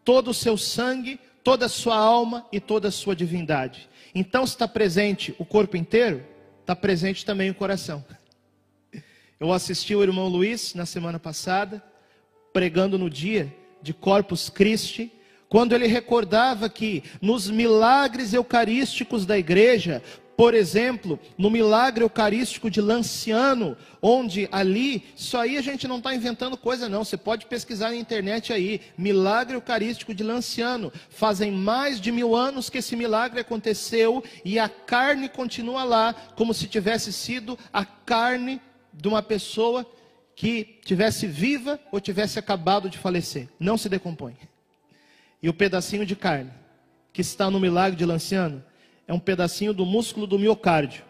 todo 0.05 0.29
o 0.29 0.33
seu 0.33 0.57
sangue, 0.57 1.19
toda 1.43 1.65
a 1.65 1.69
sua 1.69 1.97
alma 1.97 2.47
e 2.49 2.61
toda 2.61 2.87
a 2.87 2.91
sua 2.91 3.13
divindade. 3.13 3.89
Então, 4.15 4.47
se 4.47 4.53
está 4.53 4.69
presente 4.69 5.35
o 5.37 5.43
corpo 5.43 5.75
inteiro, 5.75 6.25
está 6.61 6.73
presente 6.73 7.25
também 7.25 7.49
o 7.49 7.55
coração. 7.55 8.03
Eu 9.37 9.51
assisti 9.51 9.93
o 9.93 10.01
irmão 10.01 10.29
Luiz 10.29 10.73
na 10.73 10.85
semana 10.85 11.19
passada, 11.19 11.83
pregando 12.53 12.97
no 12.97 13.09
dia 13.09 13.53
de 13.81 13.93
Corpus 13.93 14.49
Christi, 14.49 15.11
quando 15.49 15.73
ele 15.73 15.87
recordava 15.87 16.69
que 16.69 17.03
nos 17.21 17.49
milagres 17.49 18.33
eucarísticos 18.33 19.25
da 19.25 19.37
igreja, 19.37 20.01
por 20.39 20.53
exemplo, 20.53 21.19
no 21.37 21.49
milagre 21.49 22.01
eucarístico 22.01 22.71
de 22.71 22.79
Lanciano, 22.79 23.75
onde 24.01 24.47
ali, 24.53 25.03
isso 25.13 25.37
aí 25.37 25.57
a 25.57 25.61
gente 25.61 25.85
não 25.85 25.97
está 25.97 26.15
inventando 26.15 26.55
coisa 26.55 26.87
não, 26.87 27.03
você 27.03 27.17
pode 27.17 27.45
pesquisar 27.45 27.89
na 27.89 27.97
internet 27.97 28.53
aí, 28.53 28.79
milagre 28.97 29.57
eucarístico 29.57 30.13
de 30.13 30.23
Lanciano, 30.23 30.93
fazem 31.09 31.51
mais 31.51 31.99
de 31.99 32.09
mil 32.09 32.37
anos 32.37 32.69
que 32.69 32.77
esse 32.77 32.95
milagre 32.95 33.41
aconteceu 33.41 34.23
e 34.45 34.57
a 34.57 34.69
carne 34.69 35.27
continua 35.27 35.83
lá, 35.83 36.13
como 36.37 36.53
se 36.53 36.69
tivesse 36.69 37.11
sido 37.11 37.59
a 37.73 37.83
carne 37.83 38.61
de 38.93 39.09
uma 39.09 39.21
pessoa 39.21 39.85
que 40.37 40.79
tivesse 40.85 41.27
viva 41.27 41.77
ou 41.91 41.99
tivesse 41.99 42.39
acabado 42.39 42.89
de 42.89 42.97
falecer, 42.97 43.49
não 43.59 43.77
se 43.77 43.89
decompõe. 43.89 44.37
E 45.43 45.49
o 45.49 45.53
pedacinho 45.53 46.05
de 46.05 46.15
carne 46.15 46.53
que 47.11 47.19
está 47.19 47.51
no 47.51 47.59
milagre 47.59 47.97
de 47.97 48.05
Lanciano 48.05 48.68
é 49.09 49.13
um 49.13 49.19
pedacinho 49.19 49.73
do 49.73 49.87
músculo 49.87 50.27
do 50.27 50.37
miocárdio. 50.37 51.03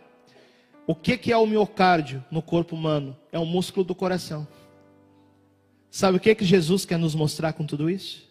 O 0.87 0.95
que, 0.95 1.17
que 1.17 1.33
é 1.33 1.37
o 1.37 1.45
miocárdio 1.45 2.23
no 2.31 2.41
corpo 2.41 2.73
humano? 2.73 3.15
É 3.29 3.37
o 3.37 3.45
músculo 3.45 3.83
do 3.83 3.93
coração. 3.93 4.47
Sabe 5.91 6.15
o 6.15 6.19
que, 6.19 6.33
que 6.33 6.45
Jesus 6.45 6.85
quer 6.85 6.97
nos 6.97 7.13
mostrar 7.13 7.51
com 7.51 7.65
tudo 7.65 7.89
isso? 7.89 8.23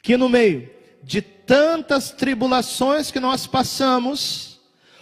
Que 0.00 0.16
no 0.16 0.28
meio 0.28 0.70
de 1.02 1.20
tantas 1.20 2.12
tribulações 2.12 3.10
que 3.10 3.18
nós 3.18 3.48
passamos, 3.48 4.60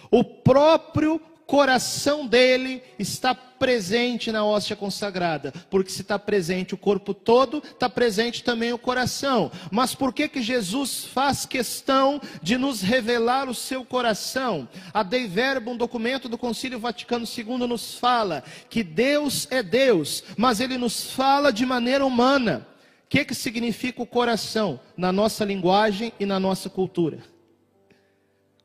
o 0.09 0.23
próprio 0.23 1.19
coração 1.45 2.25
dele 2.25 2.81
está 2.97 3.35
presente 3.63 4.29
na 4.29 4.43
hóstia 4.43 4.75
consagrada, 4.75 5.53
porque 5.69 5.89
se 5.89 6.01
está 6.01 6.19
presente 6.19 6.73
o 6.73 6.77
corpo 6.77 7.13
todo, 7.13 7.63
está 7.63 7.89
presente 7.89 8.43
também 8.43 8.73
o 8.73 8.77
coração. 8.77 9.49
Mas 9.71 9.95
por 9.95 10.11
que 10.11 10.27
que 10.27 10.41
Jesus 10.41 11.05
faz 11.05 11.45
questão 11.45 12.19
de 12.41 12.57
nos 12.57 12.81
revelar 12.81 13.47
o 13.47 13.55
seu 13.55 13.85
coração? 13.85 14.67
A 14.93 15.01
Dei 15.01 15.27
Verbo, 15.27 15.71
um 15.71 15.77
documento 15.77 16.27
do 16.27 16.37
Concílio 16.37 16.77
Vaticano 16.77 17.25
II, 17.25 17.65
nos 17.65 17.95
fala 17.95 18.43
que 18.69 18.83
Deus 18.83 19.47
é 19.49 19.63
Deus, 19.63 20.25
mas 20.35 20.59
ele 20.59 20.77
nos 20.77 21.11
fala 21.11 21.49
de 21.49 21.65
maneira 21.65 22.05
humana. 22.05 22.67
O 23.05 23.07
que, 23.07 23.23
que 23.23 23.33
significa 23.33 24.01
o 24.01 24.05
coração 24.05 24.77
na 24.97 25.13
nossa 25.13 25.45
linguagem 25.45 26.11
e 26.19 26.25
na 26.25 26.37
nossa 26.37 26.69
cultura? 26.69 27.19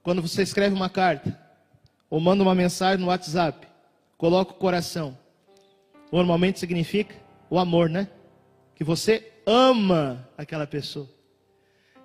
Quando 0.03 0.21
você 0.21 0.43
escreve 0.43 0.75
uma 0.75 0.91
carta, 0.91 1.39
ou 2.11 2.19
manda 2.19 2.43
uma 2.43 2.55
mensagem 2.57 2.99
no 2.99 3.07
WhatsApp, 3.07 3.68
coloca 4.19 4.53
o 4.53 4.57
coração. 4.57 5.17
Normalmente 6.13 6.59
significa 6.59 7.15
o 7.49 7.59
amor, 7.59 7.89
né? 7.89 8.09
Que 8.75 8.85
você 8.85 9.33
ama 9.47 10.29
aquela 10.37 10.67
pessoa. 10.67 11.09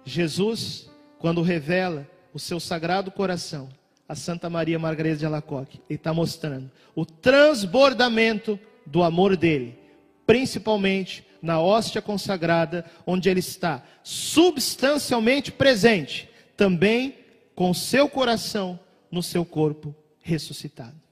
Jesus, 0.06 0.90
quando 1.20 1.42
revela 1.42 2.08
o 2.34 2.40
seu 2.40 2.60
sagrado 2.60 3.12
coração 3.12 3.70
a 4.08 4.16
Santa 4.16 4.50
Maria 4.50 4.78
Margarida 4.78 5.16
de 5.16 5.26
Alacoque, 5.26 5.82
ele 5.90 5.98
está 5.98 6.14
mostrando 6.14 6.70
o 6.94 7.06
transbordamento 7.06 8.60
do 8.86 9.02
amor 9.02 9.36
dele, 9.36 9.80
principalmente 10.26 11.26
na 11.42 11.60
hóstia 11.60 12.02
consagrada, 12.02 12.86
onde 13.08 13.30
ele 13.30 13.40
está 13.40 13.84
substancialmente 14.04 15.52
presente, 15.52 16.30
também 16.56 17.18
com 17.56 17.74
seu 17.74 18.08
coração 18.08 18.80
no 19.10 19.24
seu 19.24 19.44
corpo 19.46 19.96
ressuscitado. 20.22 21.03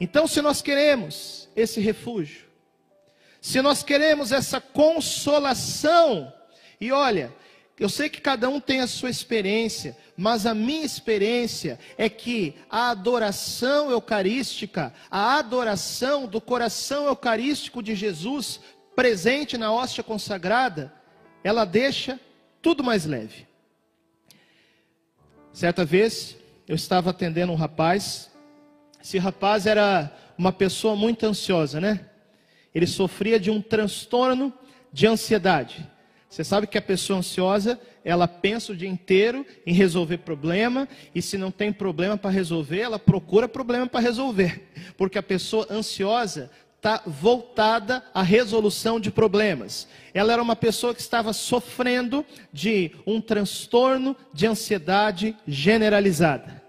Então, 0.00 0.26
se 0.26 0.40
nós 0.40 0.62
queremos 0.62 1.48
esse 1.54 1.78
refúgio, 1.78 2.46
se 3.40 3.60
nós 3.60 3.82
queremos 3.82 4.32
essa 4.32 4.60
consolação, 4.60 6.32
e 6.80 6.90
olha, 6.90 7.32
eu 7.78 7.88
sei 7.88 8.08
que 8.08 8.20
cada 8.20 8.48
um 8.48 8.60
tem 8.60 8.80
a 8.80 8.86
sua 8.86 9.10
experiência, 9.10 9.96
mas 10.16 10.44
a 10.46 10.54
minha 10.54 10.84
experiência 10.84 11.78
é 11.96 12.08
que 12.08 12.54
a 12.68 12.90
adoração 12.90 13.90
eucarística, 13.90 14.92
a 15.10 15.38
adoração 15.38 16.26
do 16.26 16.40
coração 16.40 17.06
eucarístico 17.06 17.82
de 17.82 17.94
Jesus, 17.94 18.60
presente 18.94 19.56
na 19.56 19.72
hóstia 19.72 20.04
consagrada, 20.04 20.92
ela 21.42 21.64
deixa 21.64 22.20
tudo 22.60 22.84
mais 22.84 23.06
leve. 23.06 23.46
Certa 25.52 25.84
vez, 25.84 26.36
eu 26.68 26.74
estava 26.74 27.10
atendendo 27.10 27.52
um 27.52 27.56
rapaz. 27.56 28.29
Esse 29.02 29.18
rapaz 29.18 29.66
era 29.66 30.12
uma 30.36 30.52
pessoa 30.52 30.94
muito 30.94 31.24
ansiosa, 31.26 31.80
né? 31.80 32.06
Ele 32.74 32.86
sofria 32.86 33.38
de 33.40 33.50
um 33.50 33.60
transtorno 33.60 34.52
de 34.92 35.06
ansiedade. 35.06 35.88
Você 36.28 36.44
sabe 36.44 36.66
que 36.66 36.78
a 36.78 36.82
pessoa 36.82 37.18
ansiosa, 37.18 37.80
ela 38.04 38.28
pensa 38.28 38.72
o 38.72 38.76
dia 38.76 38.88
inteiro 38.88 39.44
em 39.66 39.74
resolver 39.74 40.18
problema, 40.18 40.88
e 41.12 41.20
se 41.20 41.36
não 41.36 41.50
tem 41.50 41.72
problema 41.72 42.16
para 42.16 42.30
resolver, 42.30 42.78
ela 42.78 42.98
procura 42.98 43.48
problema 43.48 43.86
para 43.86 44.00
resolver. 44.00 44.70
Porque 44.96 45.18
a 45.18 45.22
pessoa 45.22 45.66
ansiosa 45.68 46.50
está 46.76 47.02
voltada 47.04 48.02
à 48.14 48.22
resolução 48.22 49.00
de 49.00 49.10
problemas. 49.10 49.88
Ela 50.14 50.32
era 50.32 50.42
uma 50.42 50.56
pessoa 50.56 50.94
que 50.94 51.00
estava 51.00 51.32
sofrendo 51.32 52.24
de 52.52 52.92
um 53.04 53.20
transtorno 53.20 54.16
de 54.32 54.46
ansiedade 54.46 55.36
generalizada. 55.46 56.62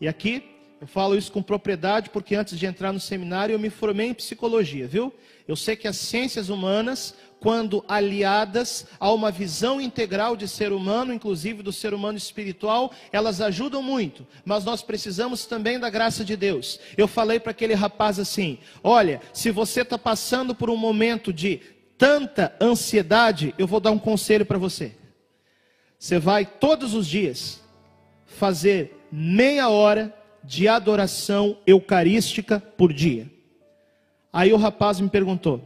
E 0.00 0.06
aqui 0.06 0.55
eu 0.80 0.86
falo 0.86 1.16
isso 1.16 1.32
com 1.32 1.42
propriedade 1.42 2.10
porque 2.10 2.34
antes 2.34 2.58
de 2.58 2.66
entrar 2.66 2.92
no 2.92 3.00
seminário 3.00 3.52
eu 3.52 3.58
me 3.58 3.70
formei 3.70 4.08
em 4.08 4.14
psicologia, 4.14 4.86
viu? 4.86 5.12
Eu 5.48 5.56
sei 5.56 5.76
que 5.76 5.88
as 5.88 5.96
ciências 5.96 6.48
humanas, 6.48 7.14
quando 7.40 7.84
aliadas 7.86 8.86
a 8.98 9.10
uma 9.12 9.30
visão 9.30 9.80
integral 9.80 10.36
de 10.36 10.46
ser 10.48 10.72
humano, 10.72 11.14
inclusive 11.14 11.62
do 11.62 11.72
ser 11.72 11.94
humano 11.94 12.18
espiritual, 12.18 12.92
elas 13.12 13.40
ajudam 13.40 13.82
muito, 13.82 14.26
mas 14.44 14.64
nós 14.64 14.82
precisamos 14.82 15.46
também 15.46 15.78
da 15.78 15.88
graça 15.88 16.24
de 16.24 16.36
Deus. 16.36 16.80
Eu 16.96 17.06
falei 17.06 17.38
para 17.38 17.52
aquele 17.52 17.74
rapaz 17.74 18.18
assim: 18.18 18.58
olha, 18.82 19.20
se 19.32 19.50
você 19.50 19.82
está 19.82 19.96
passando 19.96 20.54
por 20.54 20.68
um 20.68 20.76
momento 20.76 21.32
de 21.32 21.60
tanta 21.96 22.54
ansiedade, 22.60 23.54
eu 23.56 23.66
vou 23.66 23.80
dar 23.80 23.92
um 23.92 23.98
conselho 23.98 24.44
para 24.44 24.58
você. 24.58 24.92
Você 25.98 26.18
vai 26.18 26.44
todos 26.44 26.92
os 26.92 27.06
dias 27.06 27.62
fazer 28.26 29.06
meia 29.10 29.68
hora 29.68 30.14
de 30.46 30.68
adoração 30.68 31.58
eucarística 31.66 32.60
por 32.60 32.92
dia. 32.92 33.30
Aí 34.32 34.52
o 34.52 34.56
rapaz 34.56 35.00
me 35.00 35.10
perguntou: 35.10 35.60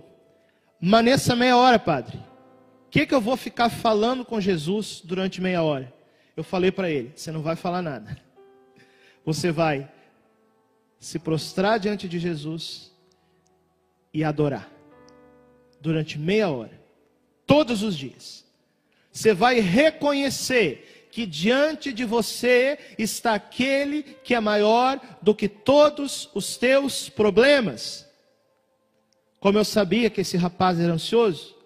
Mas 0.81 1.05
nessa 1.05 1.37
meia 1.37 1.57
hora, 1.57 1.79
padre, 1.79 2.17
o 2.87 2.91
que, 2.91 3.07
que 3.07 3.15
eu 3.15 3.21
vou 3.21 3.37
ficar 3.37 3.69
falando 3.69 4.25
com 4.25 4.41
Jesus 4.41 5.03
durante 5.05 5.41
meia 5.41 5.63
hora? 5.63 5.93
Eu 6.37 6.43
falei 6.43 6.73
para 6.73 6.91
ele: 6.91 7.13
Você 7.15 7.31
não 7.31 7.43
vai 7.43 7.57
falar 7.57 7.83
nada. 7.83 8.17
Você 9.25 9.53
vai 9.53 9.89
se 10.99 11.19
prostrar 11.19 11.79
diante 11.79 12.09
de 12.09 12.19
Jesus 12.19 12.91
e 14.13 14.25
adorar 14.25 14.71
durante 15.81 16.19
meia 16.19 16.49
hora, 16.49 16.81
todos 17.47 17.83
os 17.83 17.97
dias. 17.97 18.45
Você 19.13 19.35
vai 19.35 19.61
reconhecer 19.61 20.90
que 21.11 21.27
diante 21.27 21.93
de 21.93 22.05
você 22.05 22.79
está 22.99 23.35
aquele 23.35 24.03
que 24.03 24.35
é 24.35 24.41
maior 24.41 25.01
do 25.21 25.35
que 25.35 25.49
todos 25.49 26.31
os 26.35 26.57
teus 26.57 27.09
problemas. 27.09 28.09
Como 29.39 29.59
eu 29.59 29.65
sabia 29.65 30.11
que 30.11 30.21
esse 30.21 30.37
rapaz 30.37 30.79
era 30.79 30.93
ansioso, 30.93 31.57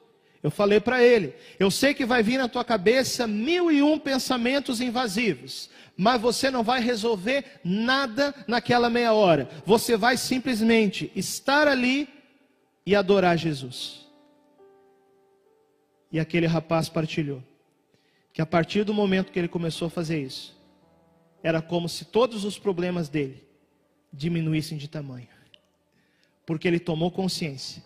eu 0.42 0.50
falei 0.50 0.80
para 0.80 1.02
ele: 1.02 1.34
eu 1.58 1.70
sei 1.70 1.92
que 1.92 2.06
vai 2.06 2.22
vir 2.22 2.38
na 2.38 2.48
tua 2.48 2.64
cabeça 2.64 3.26
mil 3.26 3.70
e 3.70 3.82
um 3.82 3.98
pensamentos 3.98 4.80
invasivos, 4.80 5.68
mas 5.96 6.20
você 6.20 6.50
não 6.50 6.62
vai 6.62 6.80
resolver 6.80 7.60
nada 7.64 8.34
naquela 8.46 8.88
meia 8.88 9.12
hora. 9.12 9.48
Você 9.66 9.96
vai 9.96 10.16
simplesmente 10.16 11.10
estar 11.14 11.68
ali 11.68 12.08
e 12.86 12.94
adorar 12.94 13.36
Jesus. 13.36 14.06
E 16.12 16.20
aquele 16.20 16.46
rapaz 16.46 16.88
partilhou 16.88 17.42
que 18.34 18.42
a 18.42 18.46
partir 18.46 18.84
do 18.84 18.92
momento 18.92 19.32
que 19.32 19.38
ele 19.38 19.48
começou 19.48 19.86
a 19.86 19.90
fazer 19.90 20.22
isso, 20.22 20.54
era 21.42 21.62
como 21.62 21.88
se 21.88 22.04
todos 22.04 22.44
os 22.44 22.58
problemas 22.58 23.08
dele 23.08 23.42
diminuíssem 24.12 24.76
de 24.76 24.88
tamanho 24.88 25.34
porque 26.46 26.68
ele 26.68 26.78
tomou 26.78 27.10
consciência. 27.10 27.82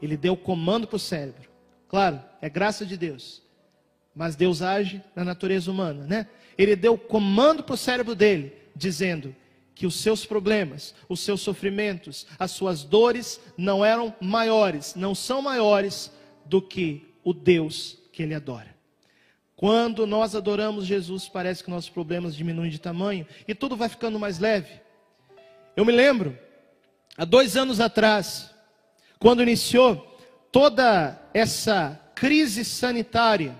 Ele 0.00 0.16
deu 0.16 0.36
comando 0.36 0.86
para 0.86 0.96
o 0.96 1.00
cérebro. 1.00 1.50
Claro, 1.88 2.20
é 2.40 2.48
graça 2.48 2.84
de 2.86 2.96
Deus. 2.96 3.42
Mas 4.14 4.36
Deus 4.36 4.62
age 4.62 5.02
na 5.14 5.24
natureza 5.24 5.70
humana, 5.70 6.06
né? 6.06 6.28
Ele 6.56 6.76
deu 6.76 6.98
comando 6.98 7.62
para 7.62 7.74
o 7.74 7.78
cérebro 7.78 8.14
dele, 8.14 8.52
dizendo 8.76 9.34
que 9.74 9.86
os 9.86 9.96
seus 9.96 10.26
problemas, 10.26 10.94
os 11.08 11.20
seus 11.20 11.40
sofrimentos, 11.40 12.26
as 12.38 12.50
suas 12.50 12.84
dores 12.84 13.40
não 13.56 13.84
eram 13.84 14.14
maiores, 14.20 14.94
não 14.94 15.14
são 15.14 15.40
maiores 15.40 16.12
do 16.44 16.60
que 16.60 17.14
o 17.24 17.32
Deus 17.32 17.98
que 18.12 18.22
ele 18.22 18.34
adora. 18.34 18.74
Quando 19.62 20.08
nós 20.08 20.34
adoramos 20.34 20.86
Jesus, 20.86 21.28
parece 21.28 21.62
que 21.62 21.70
nossos 21.70 21.88
problemas 21.88 22.34
diminuem 22.34 22.68
de 22.68 22.80
tamanho 22.80 23.24
e 23.46 23.54
tudo 23.54 23.76
vai 23.76 23.88
ficando 23.88 24.18
mais 24.18 24.40
leve. 24.40 24.80
Eu 25.76 25.84
me 25.84 25.92
lembro 25.92 26.36
há 27.16 27.24
dois 27.24 27.56
anos 27.56 27.78
atrás, 27.78 28.52
quando 29.20 29.40
iniciou 29.40 30.18
toda 30.50 31.16
essa 31.32 31.96
crise 32.12 32.64
sanitária 32.64 33.56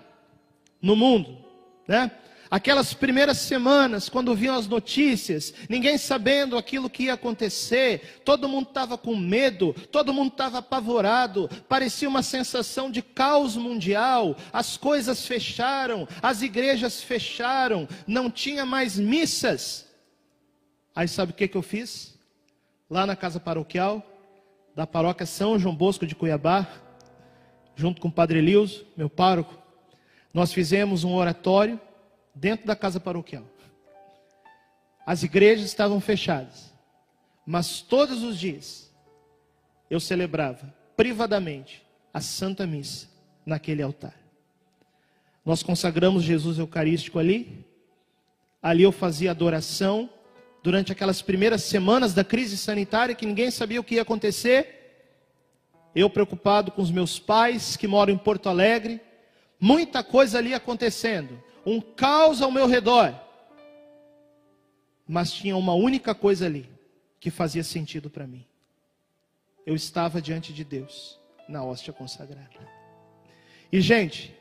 no 0.83 0.97
mundo, 0.97 1.39
né? 1.87 2.11
Aquelas 2.53 2.93
primeiras 2.93 3.39
semanas, 3.39 4.11
quando 4.11 4.35
viam 4.35 4.55
as 4.55 4.67
notícias, 4.67 5.55
ninguém 5.71 5.97
sabendo 5.97 6.59
aquilo 6.59 6.91
que 6.91 7.05
ia 7.05 7.15
acontecer, 7.15 8.21
todo 8.27 8.47
mundo 8.47 8.69
estava 8.69 8.99
com 8.99 9.17
medo, 9.17 9.73
todo 9.91 10.13
mundo 10.13 10.33
estava 10.33 10.59
apavorado, 10.59 11.49
parecia 11.67 12.07
uma 12.07 12.23
sensação 12.23 12.91
de 12.91 13.01
caos 13.01 13.57
mundial, 13.57 14.37
as 14.53 14.77
coisas 14.77 15.27
fecharam, 15.27 16.07
as 16.21 16.43
igrejas 16.43 17.03
fecharam, 17.03 17.89
não 18.07 18.31
tinha 18.31 18.67
mais 18.67 18.99
missas. 18.99 19.89
Aí 20.95 21.09
sabe 21.09 21.33
o 21.33 21.35
que, 21.35 21.49
que 21.49 21.57
eu 21.57 21.63
fiz? 21.63 22.19
Lá 22.91 23.07
na 23.07 23.17
casa 23.17 23.41
paroquial, 23.41 24.07
da 24.77 24.87
paróquia 24.87 25.25
São 25.25 25.59
João 25.59 25.75
Bosco 25.75 26.07
de 26.07 26.15
Cuiabá, 26.15 26.69
junto 27.75 27.99
com 27.99 28.09
o 28.09 28.13
Padre 28.13 28.41
Elius, 28.41 28.85
meu 28.95 29.09
pároco, 29.09 29.57
nós 30.35 30.53
fizemos 30.53 31.03
um 31.03 31.15
oratório 31.15 31.81
dentro 32.35 32.67
da 32.67 32.77
casa 32.77 32.99
paroquial. 32.99 33.45
As 35.05 35.23
igrejas 35.23 35.67
estavam 35.67 36.01
fechadas, 36.01 36.73
mas 37.45 37.81
todos 37.81 38.23
os 38.23 38.39
dias 38.39 38.91
eu 39.91 39.99
celebrava 39.99 40.73
privadamente 40.97 41.85
a 42.15 42.21
Santa 42.21 42.67
Missa 42.67 43.09
naquele 43.45 43.83
altar. 43.83 44.15
Nós 45.45 45.63
consagramos 45.63 46.23
Jesus 46.23 46.59
Eucarístico 46.59 47.19
ali, 47.19 47.67
ali 48.63 48.85
eu 48.85 48.93
fazia 48.93 49.33
adoração 49.33 50.09
durante 50.63 50.93
aquelas 50.93 51.21
primeiras 51.21 51.63
semanas 51.63 52.15
da 52.15 52.23
crise 52.23 52.57
sanitária 52.57 53.15
que 53.15 53.27
ninguém 53.27 53.51
sabia 53.51 53.81
o 53.81 53.85
que 53.85 53.97
ia 53.97 54.03
acontecer. 54.03 54.79
Eu 55.95 56.09
preocupado 56.09 56.71
com 56.71 56.81
os 56.81 56.91
meus 56.91 57.19
pais 57.19 57.77
que 57.77 57.89
moram 57.89 58.15
em 58.15 58.19
Porto 58.19 58.49
Alegre, 58.49 59.01
muita 59.61 60.05
coisa 60.05 60.39
ali 60.39 60.55
acontecendo, 60.55 61.43
um 61.65 61.81
caos 61.81 62.43
ao 62.43 62.51
meu 62.51 62.67
redor. 62.67 63.15
Mas 65.07 65.33
tinha 65.33 65.57
uma 65.57 65.75
única 65.75 66.15
coisa 66.15 66.47
ali 66.47 66.69
que 67.21 67.31
fazia 67.31 67.65
sentido 67.65 68.09
para 68.11 68.27
mim. 68.27 68.45
Eu 69.65 69.75
estava 69.75 70.21
diante 70.21 70.53
de 70.53 70.65
Deus 70.65 71.19
na 71.49 71.65
hóstia 71.65 71.93
consagrada. 71.93 72.49
E 73.71 73.81
gente, 73.81 74.35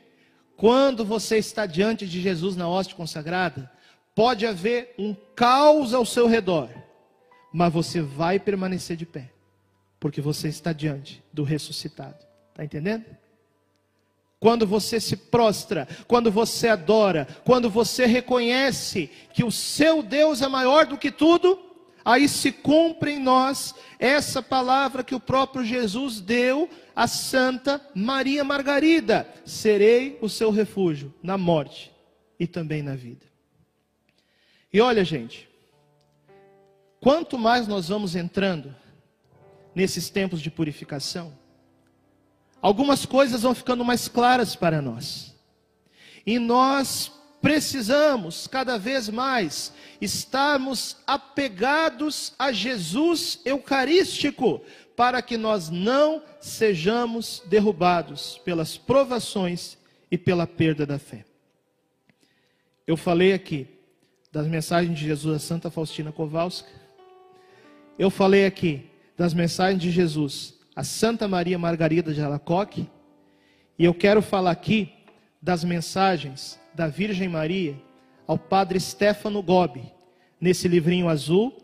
quando 0.56 1.04
você 1.04 1.38
está 1.38 1.66
diante 1.66 2.06
de 2.06 2.20
Jesus 2.20 2.56
na 2.56 2.68
hóstia 2.68 2.96
consagrada, 2.96 3.70
Pode 4.14 4.46
haver 4.46 4.94
um 4.98 5.14
caos 5.34 5.94
ao 5.94 6.04
seu 6.04 6.26
redor, 6.26 6.68
mas 7.52 7.72
você 7.72 8.02
vai 8.02 8.38
permanecer 8.38 8.96
de 8.96 9.06
pé, 9.06 9.32
porque 9.98 10.20
você 10.20 10.48
está 10.48 10.72
diante 10.72 11.22
do 11.32 11.42
ressuscitado. 11.42 12.18
Está 12.50 12.62
entendendo? 12.62 13.04
Quando 14.42 14.66
você 14.66 14.98
se 14.98 15.14
prostra, 15.14 15.86
quando 16.08 16.28
você 16.28 16.66
adora, 16.66 17.28
quando 17.44 17.70
você 17.70 18.06
reconhece 18.06 19.08
que 19.32 19.44
o 19.44 19.52
seu 19.52 20.02
Deus 20.02 20.42
é 20.42 20.48
maior 20.48 20.84
do 20.84 20.98
que 20.98 21.12
tudo, 21.12 21.56
aí 22.04 22.28
se 22.28 22.50
cumpre 22.50 23.12
em 23.12 23.20
nós 23.20 23.72
essa 24.00 24.42
palavra 24.42 25.04
que 25.04 25.14
o 25.14 25.20
próprio 25.20 25.64
Jesus 25.64 26.20
deu 26.20 26.68
a 26.96 27.06
Santa 27.06 27.80
Maria 27.94 28.42
Margarida: 28.42 29.32
serei 29.44 30.18
o 30.20 30.28
seu 30.28 30.50
refúgio 30.50 31.14
na 31.22 31.38
morte 31.38 31.92
e 32.36 32.44
também 32.44 32.82
na 32.82 32.96
vida. 32.96 33.24
E 34.72 34.80
olha, 34.80 35.04
gente, 35.04 35.48
quanto 37.00 37.38
mais 37.38 37.68
nós 37.68 37.86
vamos 37.86 38.16
entrando 38.16 38.74
nesses 39.72 40.10
tempos 40.10 40.40
de 40.40 40.50
purificação, 40.50 41.32
algumas 42.62 43.04
coisas 43.04 43.42
vão 43.42 43.54
ficando 43.54 43.84
mais 43.84 44.06
claras 44.06 44.54
para 44.54 44.80
nós. 44.80 45.34
E 46.24 46.38
nós 46.38 47.10
precisamos 47.42 48.46
cada 48.46 48.78
vez 48.78 49.08
mais 49.08 49.72
estarmos 50.00 50.96
apegados 51.04 52.32
a 52.38 52.52
Jesus 52.52 53.40
Eucarístico, 53.44 54.62
para 54.96 55.20
que 55.20 55.36
nós 55.36 55.68
não 55.68 56.22
sejamos 56.40 57.42
derrubados 57.46 58.40
pelas 58.44 58.76
provações 58.76 59.76
e 60.10 60.16
pela 60.16 60.46
perda 60.46 60.86
da 60.86 60.98
fé. 60.98 61.24
Eu 62.86 62.96
falei 62.96 63.32
aqui 63.32 63.66
das 64.30 64.46
mensagens 64.46 64.96
de 64.96 65.06
Jesus 65.06 65.34
a 65.34 65.38
Santa 65.38 65.70
Faustina 65.70 66.12
Kowalska. 66.12 66.70
Eu 67.98 68.10
falei 68.10 68.46
aqui 68.46 68.88
das 69.16 69.34
mensagens 69.34 69.80
de 69.80 69.90
Jesus 69.90 70.61
a 70.74 70.82
Santa 70.82 71.28
Maria 71.28 71.58
Margarida 71.58 72.12
de 72.12 72.20
Alacoque. 72.20 72.88
E 73.78 73.84
eu 73.84 73.94
quero 73.94 74.22
falar 74.22 74.50
aqui 74.50 74.92
das 75.40 75.64
mensagens 75.64 76.58
da 76.74 76.88
Virgem 76.88 77.28
Maria 77.28 77.76
ao 78.26 78.38
Padre 78.38 78.80
Stefano 78.80 79.42
Gobi, 79.42 79.82
nesse 80.40 80.68
livrinho 80.68 81.08
azul, 81.08 81.56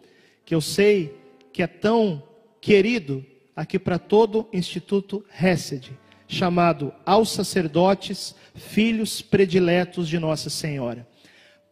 que 0.44 0.54
eu 0.54 0.60
sei 0.60 1.16
que 1.52 1.62
é 1.62 1.66
tão 1.66 2.22
querido 2.60 3.24
aqui 3.56 3.78
para 3.78 3.98
todo 3.98 4.40
o 4.52 4.56
Instituto 4.56 5.24
Hesed, 5.40 5.90
chamado 6.26 6.92
Aos 7.06 7.30
Sacerdotes, 7.30 8.34
Filhos 8.54 9.22
Prediletos 9.22 10.08
de 10.08 10.18
Nossa 10.18 10.50
Senhora. 10.50 11.08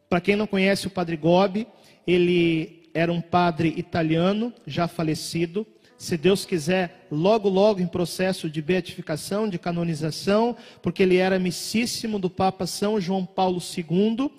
Para 0.09 0.21
quem 0.21 0.37
não 0.37 0.47
conhece 0.47 0.87
o 0.87 0.91
Padre 0.91 1.17
Gobi, 1.17 1.67
ele 2.07 2.91
era 2.95 3.13
um 3.13 3.21
padre 3.21 3.75
italiano, 3.77 4.53
já 4.67 4.89
falecido. 4.89 5.67
Se 5.99 6.17
Deus 6.17 6.45
quiser, 6.45 7.07
logo, 7.11 7.49
logo 7.49 7.81
em 7.81 7.87
processo 7.87 8.51
de 8.51 8.61
beatificação, 8.61 9.49
de 9.49 9.59
canonização, 9.59 10.55
porque 10.83 11.03
ele 11.03 11.17
era 11.17 11.37
amicíssimo 11.37 12.19
do 12.19 12.29
Papa 12.29 12.67
São 12.67 13.01
João 13.01 13.25
Paulo 13.25 13.61
II. 13.61 14.31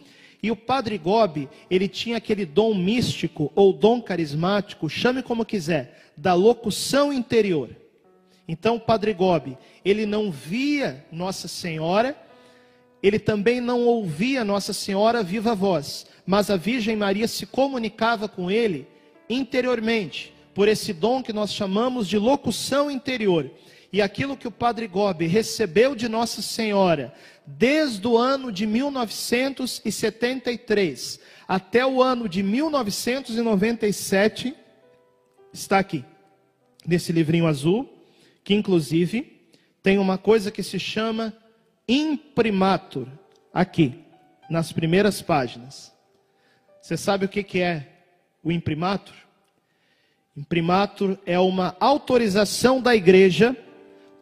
E 0.42 0.52
o 0.52 0.56
Padre 0.56 1.00
Gobi, 1.00 1.50
ele 1.70 1.88
tinha 1.88 2.18
aquele 2.18 2.46
dom 2.46 2.76
místico 2.76 3.52
ou 3.56 3.74
dom 3.74 4.00
carismático, 4.02 4.88
chame 4.88 5.24
como 5.24 5.44
quiser, 5.44 6.12
da 6.16 6.36
locução 6.36 7.12
interior. 7.12 7.70
Então, 8.48 8.76
o 8.76 8.80
Padre 8.80 9.14
Gobi, 9.14 9.58
ele 9.84 10.06
não 10.06 10.32
via 10.32 11.06
Nossa 11.12 11.48
Senhora, 11.48 12.16
ele 13.02 13.20
também 13.20 13.60
não 13.60 13.86
ouvia 13.86 14.44
Nossa 14.44 14.74
Senhora 14.74 15.24
viva 15.24 15.56
voz, 15.56 16.06
mas 16.26 16.50
a 16.50 16.56
Virgem 16.56 16.96
Maria 16.96 17.28
se 17.28 17.46
comunicava 17.46 18.28
com 18.28 18.50
ele 18.50 18.88
interiormente, 19.30 20.34
por 20.58 20.68
esse 20.68 20.92
dom 20.92 21.22
que 21.22 21.32
nós 21.32 21.54
chamamos 21.54 22.08
de 22.08 22.18
locução 22.18 22.90
interior. 22.90 23.52
E 23.94 24.02
aquilo 24.02 24.36
que 24.36 24.48
o 24.48 24.52
Padre 24.52 24.88
Gobi 24.88 25.28
recebeu 25.28 25.94
de 25.94 26.10
Nossa 26.10 26.42
Senhora, 26.42 27.14
desde 27.46 28.08
o 28.08 28.18
ano 28.18 28.52
de 28.52 28.66
1973 28.66 31.20
até 31.48 31.86
o 31.86 32.02
ano 32.02 32.28
de 32.28 32.42
1997, 32.42 34.56
está 35.54 35.78
aqui, 35.78 36.04
nesse 36.88 37.12
livrinho 37.12 37.46
azul, 37.46 37.88
que 38.44 38.56
inclusive 38.56 39.52
tem 39.84 40.00
uma 40.00 40.18
coisa 40.18 40.50
que 40.50 40.64
se 40.64 40.80
chama 40.80 41.38
imprimatur, 41.88 43.08
aqui, 43.54 44.04
nas 44.50 44.72
primeiras 44.72 45.22
páginas. 45.22 45.94
Você 46.82 46.98
sabe 46.98 47.26
o 47.26 47.30
que 47.30 47.62
é 47.62 47.90
o 48.44 48.52
imprimatur? 48.52 49.27
Imprimatur 50.38 51.18
é 51.26 51.40
uma 51.40 51.76
autorização 51.80 52.80
da 52.80 52.96
igreja, 52.96 53.58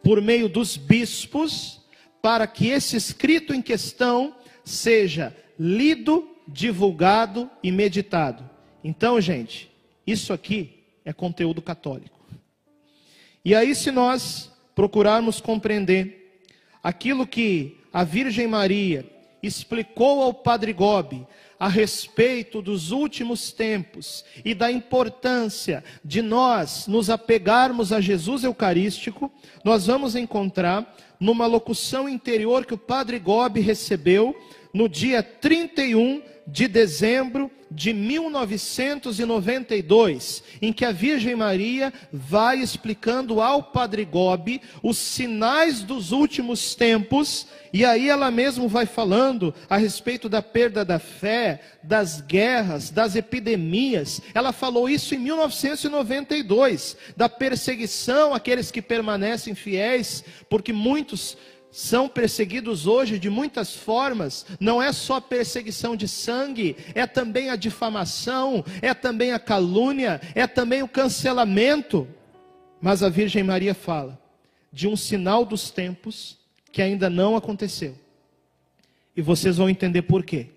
por 0.02 0.22
meio 0.22 0.48
dos 0.48 0.78
bispos, 0.78 1.82
para 2.22 2.48
que 2.48 2.70
esse 2.70 2.96
escrito 2.96 3.54
em 3.54 3.62
questão 3.62 4.34
seja 4.64 5.36
lido, 5.60 6.26
divulgado 6.48 7.50
e 7.62 7.70
meditado. 7.70 8.50
Então, 8.82 9.20
gente, 9.20 9.70
isso 10.08 10.32
aqui 10.32 10.86
é 11.04 11.12
conteúdo 11.12 11.62
católico. 11.62 12.18
E 13.44 13.54
aí, 13.54 13.76
se 13.76 13.92
nós 13.92 14.50
procurarmos 14.74 15.42
compreender 15.42 16.40
aquilo 16.82 17.28
que 17.28 17.78
a 17.92 18.06
Virgem 18.06 18.48
Maria 18.48 19.06
explicou 19.44 20.24
ao 20.24 20.34
Padre 20.34 20.72
Gobi 20.72 21.28
a 21.60 21.68
respeito 21.68 22.62
dos 22.62 22.92
últimos 22.92 23.52
tempos 23.52 24.26
e 24.44 24.54
da 24.54 24.72
importância 24.72 25.84
de 26.04 26.22
nós 26.22 26.88
nos 26.88 27.10
apegarmos 27.10 27.94
a 27.94 28.02
Jesus 28.02 28.44
Eucarístico, 28.44 29.32
nós 29.64 29.88
vamos 29.88 30.16
encontrar 30.16 30.96
numa 31.20 31.46
locução 31.46 32.10
interior 32.10 32.66
que 32.66 32.74
o 32.74 32.78
Padre 32.78 33.20
Gobi 33.20 33.62
recebeu 33.62 34.36
no 34.74 34.90
dia 34.90 35.24
31 35.24 36.22
de 36.48 36.68
dezembro 36.68 37.50
de 37.72 37.92
1992, 37.92 40.44
em 40.62 40.72
que 40.72 40.86
a 40.86 40.92
Virgem 40.92 41.36
Maria 41.36 41.92
vai 42.14 42.60
explicando 42.60 43.42
ao 43.42 43.64
Padre 43.64 44.06
Gobi 44.06 44.62
os 44.84 45.00
sinais 45.00 45.82
dos 45.82 46.12
últimos 46.12 46.76
tempos, 46.76 47.48
e 47.74 47.84
aí 47.84 48.08
ela 48.08 48.30
mesmo 48.32 48.70
vai 48.70 48.86
falando 48.86 49.54
a 49.70 49.76
respeito 49.78 50.30
da 50.30 50.42
perda 50.42 50.86
da 50.86 51.00
fé, 51.00 51.60
das 51.84 52.22
guerras, 52.22 52.90
das 52.92 53.16
epidemias. 53.16 54.22
Ela 54.34 54.54
falou 54.54 54.88
isso 54.88 55.14
em 55.16 55.20
1992, 55.20 56.96
da 57.18 57.28
perseguição 57.28 58.34
àqueles 58.34 58.72
que 58.72 58.82
permanecem 58.82 59.54
fiéis, 59.56 60.24
porque 60.50 60.72
muitos 60.72 61.38
são 61.76 62.08
perseguidos 62.08 62.88
hoje 62.88 63.20
de 63.20 63.30
muitas 63.30 63.76
formas, 63.76 64.46
não 64.62 64.82
é 64.82 64.94
só 64.94 65.20
perseguição 65.20 65.94
de 65.94 66.08
sangue, 66.08 66.78
é 66.96 67.06
também 67.06 67.50
a 67.50 67.58
difamação, 67.58 68.64
é 68.82 68.94
também 68.94 69.34
a 69.34 69.40
calúnia, 69.40 70.22
é 70.34 70.48
também 70.48 70.82
o 70.84 70.88
cancelamento. 70.88 72.08
Mas 72.80 73.04
a 73.04 73.10
Virgem 73.10 73.44
Maria 73.44 73.74
fala 73.74 74.18
de 74.72 74.88
um 74.88 74.96
sinal 74.96 75.44
dos 75.44 75.70
tempos 75.70 76.38
que 76.72 76.82
ainda 76.82 77.10
não 77.10 77.36
aconteceu. 77.36 77.94
E 79.14 79.22
vocês 79.22 79.58
vão 79.58 79.70
entender 79.70 80.04
por 80.04 80.24
quê. 80.24 80.48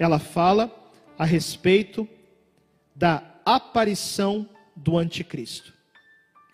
Ela 0.00 0.18
fala 0.18 0.68
a 1.16 1.24
respeito 1.24 2.08
da 2.92 3.22
aparição 3.44 4.48
do 4.74 4.98
anticristo. 4.98 5.72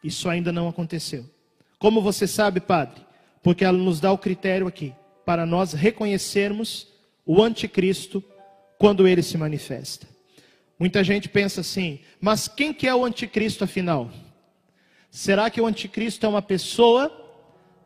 Isso 0.04 0.28
ainda 0.28 0.52
não 0.52 0.68
aconteceu. 0.68 1.24
Como 1.78 2.02
você 2.02 2.26
sabe, 2.26 2.61
padre? 2.61 3.05
Porque 3.46 3.64
ela 3.64 3.78
nos 3.78 4.00
dá 4.00 4.11
o 4.11 4.18
critério 4.18 4.66
aqui 4.66 4.92
para 5.24 5.46
nós 5.46 5.72
reconhecermos 5.72 6.88
o 7.24 7.40
anticristo 7.40 8.20
quando 8.76 9.06
ele 9.06 9.22
se 9.22 9.38
manifesta. 9.38 10.04
Muita 10.76 11.04
gente 11.04 11.28
pensa 11.28 11.61
assim, 11.61 12.00
mas 12.20 12.48
quem 12.48 12.74
que 12.74 12.88
é 12.88 12.92
o 12.92 13.04
anticristo 13.04 13.62
afinal? 13.62 14.11
Será 15.12 15.48
que 15.48 15.61
o 15.61 15.66
anticristo 15.66 16.26
é 16.26 16.28
uma 16.28 16.42
pessoa 16.42 17.09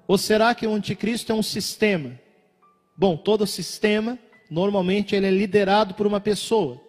ou 0.08 0.16
será 0.16 0.54
que 0.54 0.66
o 0.66 0.72
anticristo 0.72 1.30
é 1.30 1.34
um 1.34 1.42
sistema? 1.42 2.18
Bom, 2.96 3.14
todo 3.14 3.46
sistema 3.46 4.18
normalmente 4.50 5.14
ele 5.14 5.26
é 5.26 5.30
liderado 5.30 5.92
por 5.92 6.06
uma 6.06 6.20
pessoa. 6.20 6.80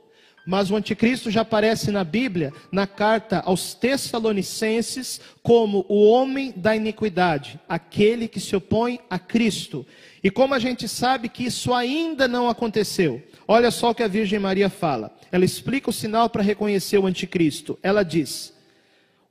Mas 0.45 0.71
o 0.71 0.75
anticristo 0.75 1.30
já 1.30 1.41
aparece 1.41 1.91
na 1.91 2.04
Bíblia, 2.04 2.51
na 2.71 2.88
carta 2.88 3.41
aos 3.45 3.73
Tessalonicenses, 3.75 5.21
como 5.43 5.86
o 5.88 6.08
homem 6.08 6.51
da 6.56 6.75
iniquidade, 6.75 7.60
aquele 7.69 8.27
que 8.27 8.39
se 8.39 8.56
opõe 8.56 8.99
a 9.10 9.19
Cristo. 9.19 9.86
E 10.23 10.32
como 10.32 10.54
a 10.54 10.60
gente 10.60 10.88
sabe 10.88 11.30
que 11.30 11.45
isso 11.45 11.73
ainda 11.73 12.27
não 12.27 12.49
aconteceu, 12.49 13.21
olha 13.47 13.69
só 13.69 13.91
o 13.91 13.95
que 13.95 14.04
a 14.04 14.08
Virgem 14.08 14.39
Maria 14.39 14.69
fala. 14.69 15.15
Ela 15.32 15.45
explica 15.45 15.91
o 15.91 15.93
sinal 15.93 16.30
para 16.30 16.43
reconhecer 16.43 16.97
o 16.97 17.06
anticristo. 17.06 17.77
Ela 17.84 18.04
diz: 18.04 18.54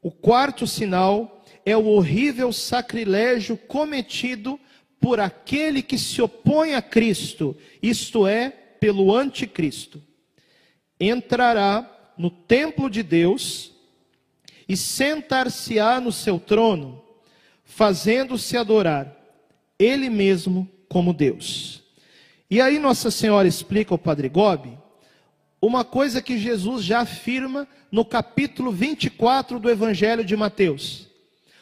o 0.00 0.12
quarto 0.12 0.64
sinal 0.64 1.44
é 1.66 1.76
o 1.76 1.86
horrível 1.86 2.52
sacrilégio 2.52 3.56
cometido 3.56 4.58
por 5.00 5.18
aquele 5.18 5.82
que 5.82 5.98
se 5.98 6.22
opõe 6.22 6.74
a 6.74 6.82
Cristo, 6.82 7.56
isto 7.82 8.26
é, 8.26 8.50
pelo 8.78 9.14
anticristo 9.14 10.09
entrará 11.00 11.88
no 12.16 12.30
templo 12.30 12.90
de 12.90 13.02
Deus 13.02 13.72
e 14.68 14.76
sentar-se-á 14.76 16.00
no 16.00 16.12
seu 16.12 16.38
trono, 16.38 17.02
fazendo-se 17.64 18.56
adorar 18.56 19.16
ele 19.78 20.10
mesmo 20.10 20.68
como 20.88 21.14
Deus. 21.14 21.82
E 22.50 22.60
aí 22.60 22.78
Nossa 22.78 23.10
Senhora 23.10 23.48
explica 23.48 23.94
ao 23.94 23.98
Padre 23.98 24.28
Gobi 24.28 24.78
uma 25.62 25.84
coisa 25.84 26.20
que 26.20 26.38
Jesus 26.38 26.84
já 26.84 27.00
afirma 27.00 27.66
no 27.90 28.04
capítulo 28.04 28.70
24 28.70 29.58
do 29.58 29.70
Evangelho 29.70 30.24
de 30.24 30.36
Mateus. 30.36 31.08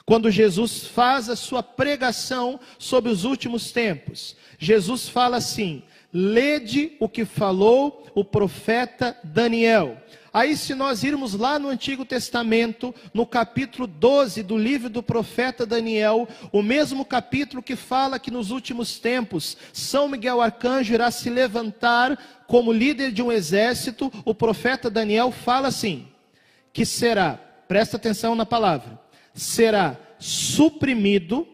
Quando 0.04 0.30
Jesus 0.30 0.86
faz 0.86 1.28
a 1.28 1.36
sua 1.36 1.62
pregação 1.62 2.58
sobre 2.78 3.12
os 3.12 3.24
últimos 3.24 3.70
tempos, 3.70 4.36
Jesus 4.58 5.08
fala 5.08 5.36
assim: 5.36 5.82
Lede 6.12 6.96
o 6.98 7.08
que 7.08 7.24
falou 7.24 8.06
o 8.14 8.24
profeta 8.24 9.16
Daniel. 9.22 10.02
Aí, 10.32 10.56
se 10.56 10.74
nós 10.74 11.02
irmos 11.02 11.34
lá 11.34 11.58
no 11.58 11.68
Antigo 11.68 12.04
Testamento, 12.04 12.94
no 13.12 13.26
capítulo 13.26 13.86
12 13.86 14.42
do 14.42 14.56
livro 14.56 14.88
do 14.88 15.02
profeta 15.02 15.66
Daniel, 15.66 16.28
o 16.52 16.62
mesmo 16.62 17.04
capítulo 17.04 17.62
que 17.62 17.74
fala 17.74 18.18
que 18.18 18.30
nos 18.30 18.50
últimos 18.50 18.98
tempos 18.98 19.56
São 19.72 20.06
Miguel 20.08 20.40
Arcanjo 20.40 20.94
irá 20.94 21.10
se 21.10 21.28
levantar 21.28 22.44
como 22.46 22.72
líder 22.72 23.10
de 23.10 23.22
um 23.22 23.32
exército, 23.32 24.12
o 24.24 24.34
profeta 24.34 24.88
Daniel 24.88 25.30
fala 25.30 25.68
assim: 25.68 26.08
que 26.72 26.86
será, 26.86 27.34
presta 27.66 27.96
atenção 27.96 28.34
na 28.34 28.46
palavra, 28.46 28.98
será 29.34 29.96
suprimido 30.18 31.46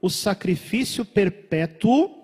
o 0.00 0.08
sacrifício 0.08 1.04
perpétuo 1.04 2.19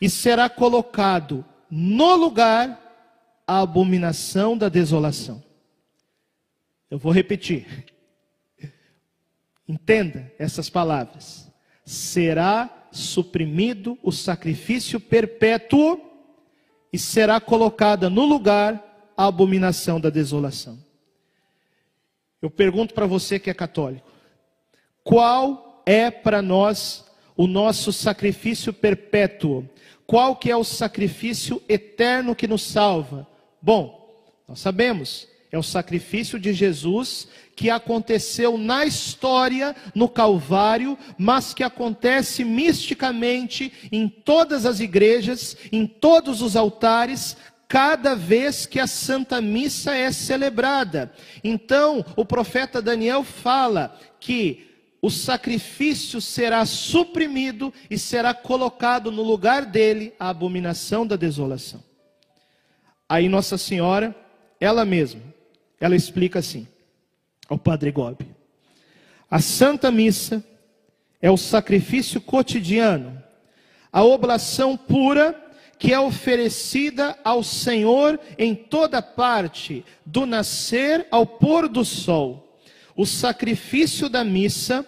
e 0.00 0.08
será 0.08 0.48
colocado 0.48 1.44
no 1.70 2.14
lugar 2.14 2.88
a 3.46 3.60
abominação 3.60 4.56
da 4.56 4.68
desolação. 4.68 5.42
Eu 6.90 6.98
vou 6.98 7.12
repetir. 7.12 7.86
Entenda 9.66 10.32
essas 10.38 10.70
palavras. 10.70 11.50
Será 11.84 12.88
suprimido 12.90 13.98
o 14.02 14.10
sacrifício 14.10 14.98
perpétuo 14.98 16.00
e 16.92 16.98
será 16.98 17.40
colocada 17.40 18.08
no 18.08 18.24
lugar 18.24 19.12
a 19.16 19.26
abominação 19.26 20.00
da 20.00 20.08
desolação. 20.08 20.78
Eu 22.40 22.50
pergunto 22.50 22.94
para 22.94 23.06
você 23.06 23.38
que 23.38 23.50
é 23.50 23.54
católico: 23.54 24.10
qual 25.02 25.82
é 25.84 26.10
para 26.10 26.40
nós 26.40 27.04
o 27.36 27.46
nosso 27.46 27.92
sacrifício 27.92 28.72
perpétuo 28.72 29.68
qual 30.08 30.34
que 30.34 30.50
é 30.50 30.56
o 30.56 30.64
sacrifício 30.64 31.62
eterno 31.68 32.34
que 32.34 32.48
nos 32.48 32.62
salva? 32.62 33.28
Bom, 33.60 34.16
nós 34.48 34.58
sabemos, 34.58 35.28
é 35.52 35.58
o 35.58 35.62
sacrifício 35.62 36.38
de 36.38 36.54
Jesus 36.54 37.28
que 37.54 37.68
aconteceu 37.68 38.56
na 38.56 38.86
história 38.86 39.76
no 39.94 40.08
Calvário, 40.08 40.96
mas 41.18 41.52
que 41.52 41.62
acontece 41.62 42.42
misticamente 42.42 43.70
em 43.92 44.08
todas 44.08 44.64
as 44.64 44.80
igrejas, 44.80 45.58
em 45.70 45.86
todos 45.86 46.40
os 46.40 46.56
altares, 46.56 47.36
cada 47.68 48.14
vez 48.14 48.64
que 48.64 48.80
a 48.80 48.86
Santa 48.86 49.42
Missa 49.42 49.94
é 49.94 50.10
celebrada. 50.10 51.12
Então, 51.44 52.02
o 52.16 52.24
profeta 52.24 52.80
Daniel 52.80 53.22
fala 53.22 53.94
que 54.18 54.67
o 55.00 55.10
sacrifício 55.10 56.20
será 56.20 56.64
suprimido 56.66 57.72
e 57.88 57.96
será 57.96 58.34
colocado 58.34 59.12
no 59.12 59.22
lugar 59.22 59.64
dele 59.64 60.12
a 60.18 60.28
abominação 60.28 61.06
da 61.06 61.14
desolação. 61.14 61.82
Aí 63.08 63.28
Nossa 63.28 63.56
Senhora, 63.56 64.14
ela 64.60 64.84
mesma, 64.84 65.22
ela 65.80 65.94
explica 65.94 66.40
assim 66.40 66.66
ao 67.48 67.56
Padre 67.56 67.92
Gobi: 67.92 68.26
a 69.30 69.40
Santa 69.40 69.90
Missa 69.90 70.44
é 71.22 71.30
o 71.30 71.36
sacrifício 71.36 72.20
cotidiano, 72.20 73.22
a 73.92 74.02
oblação 74.02 74.76
pura 74.76 75.44
que 75.78 75.92
é 75.92 76.00
oferecida 76.00 77.16
ao 77.22 77.44
Senhor 77.44 78.18
em 78.36 78.52
toda 78.52 79.00
parte, 79.00 79.84
do 80.04 80.26
nascer 80.26 81.06
ao 81.08 81.24
pôr 81.24 81.68
do 81.68 81.84
sol 81.84 82.47
o 82.98 83.06
sacrifício 83.06 84.08
da 84.08 84.24
missa 84.24 84.84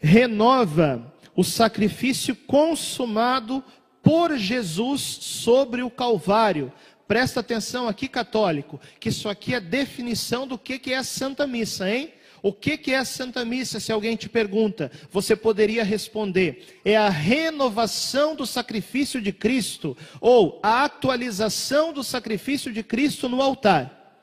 renova 0.00 1.14
o 1.36 1.44
sacrifício 1.44 2.34
consumado 2.34 3.62
por 4.02 4.36
Jesus 4.36 5.00
sobre 5.00 5.82
o 5.82 5.90
Calvário. 5.90 6.72
Presta 7.06 7.40
atenção 7.40 7.86
aqui, 7.86 8.08
católico, 8.08 8.80
que 8.98 9.10
isso 9.10 9.28
aqui 9.28 9.54
é 9.54 9.60
definição 9.60 10.46
do 10.46 10.58
que, 10.58 10.78
que 10.78 10.92
é 10.92 10.96
a 10.96 11.04
Santa 11.04 11.46
Missa, 11.46 11.88
hein? 11.88 12.12
O 12.42 12.52
que, 12.52 12.78
que 12.78 12.92
é 12.92 12.98
a 12.98 13.04
Santa 13.04 13.44
Missa? 13.44 13.78
Se 13.78 13.92
alguém 13.92 14.16
te 14.16 14.28
pergunta, 14.28 14.90
você 15.10 15.36
poderia 15.36 15.84
responder: 15.84 16.80
é 16.84 16.96
a 16.96 17.10
renovação 17.10 18.34
do 18.34 18.46
sacrifício 18.46 19.20
de 19.20 19.32
Cristo, 19.32 19.96
ou 20.20 20.58
a 20.62 20.84
atualização 20.84 21.92
do 21.92 22.02
sacrifício 22.02 22.72
de 22.72 22.82
Cristo 22.82 23.28
no 23.28 23.42
altar. 23.42 24.16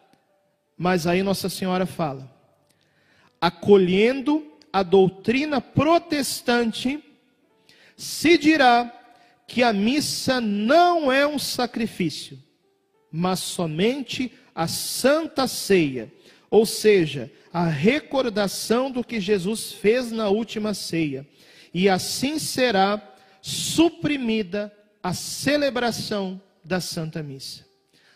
Mas 0.75 1.05
aí 1.05 1.21
Nossa 1.21 1.49
Senhora 1.49 1.85
fala: 1.85 2.36
acolhendo 3.39 4.45
a 4.71 4.83
doutrina 4.83 5.61
protestante, 5.61 7.03
se 7.95 8.37
dirá 8.37 8.93
que 9.47 9.63
a 9.63 9.71
missa 9.71 10.41
não 10.41 11.11
é 11.11 11.25
um 11.25 11.39
sacrifício, 11.39 12.37
mas 13.11 13.39
somente 13.39 14.31
a 14.53 14.67
santa 14.67 15.47
ceia, 15.47 16.11
ou 16.49 16.65
seja, 16.65 17.31
a 17.53 17.65
recordação 17.65 18.91
do 18.91 19.03
que 19.03 19.19
Jesus 19.19 19.71
fez 19.71 20.11
na 20.11 20.29
última 20.29 20.73
ceia, 20.73 21.27
e 21.73 21.87
assim 21.87 22.37
será 22.37 23.01
suprimida 23.41 24.73
a 25.01 25.13
celebração 25.13 26.41
da 26.63 26.81
Santa 26.81 27.23
Missa. 27.23 27.65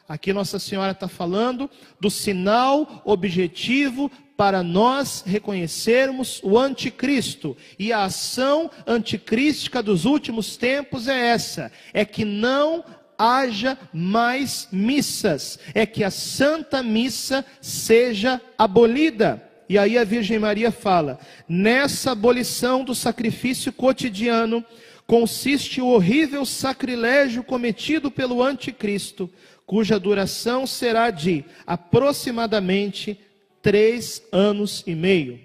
Aqui 0.08 0.34
Nossa 0.34 0.60
Senhora 0.60 0.92
está 0.92 1.08
falando 1.08 1.70
do 2.00 2.10
sinal 2.10 3.02
objetivo 3.06 4.12
para 4.42 4.64
nós 4.64 5.24
reconhecermos 5.24 6.42
o 6.42 6.58
anticristo. 6.58 7.56
E 7.78 7.94
a 7.94 8.06
ação 8.06 8.72
anticrística 8.88 9.84
dos 9.84 10.04
últimos 10.04 10.58
tempos 10.58 11.08
é 11.08 11.28
essa: 11.28 11.72
é 11.94 12.04
que 12.04 12.26
não 12.26 12.84
haja 13.16 13.78
mais 13.94 14.68
missas, 14.72 15.60
é 15.76 15.86
que 15.86 16.04
a 16.04 16.10
Santa 16.10 16.82
Missa 16.82 17.46
seja 17.62 18.42
abolida. 18.58 19.48
E 19.70 19.78
aí 19.78 19.96
a 19.96 20.04
Virgem 20.04 20.40
Maria 20.40 20.72
fala: 20.72 21.20
nessa 21.48 22.14
abolição 22.14 22.84
do 22.84 22.96
sacrifício 22.96 23.72
cotidiano 23.72 24.66
consiste 25.06 25.80
o 25.80 25.86
horrível 25.86 26.48
sacrilégio 26.48 27.44
cometido 27.44 28.10
pelo 28.10 28.42
anticristo 28.42 29.30
cuja 29.68 29.98
duração 29.98 30.68
será 30.68 31.12
de 31.12 31.46
aproximadamente 31.66 33.18
três 33.62 34.22
anos 34.32 34.84
e 34.86 34.96
meio. 34.96 35.40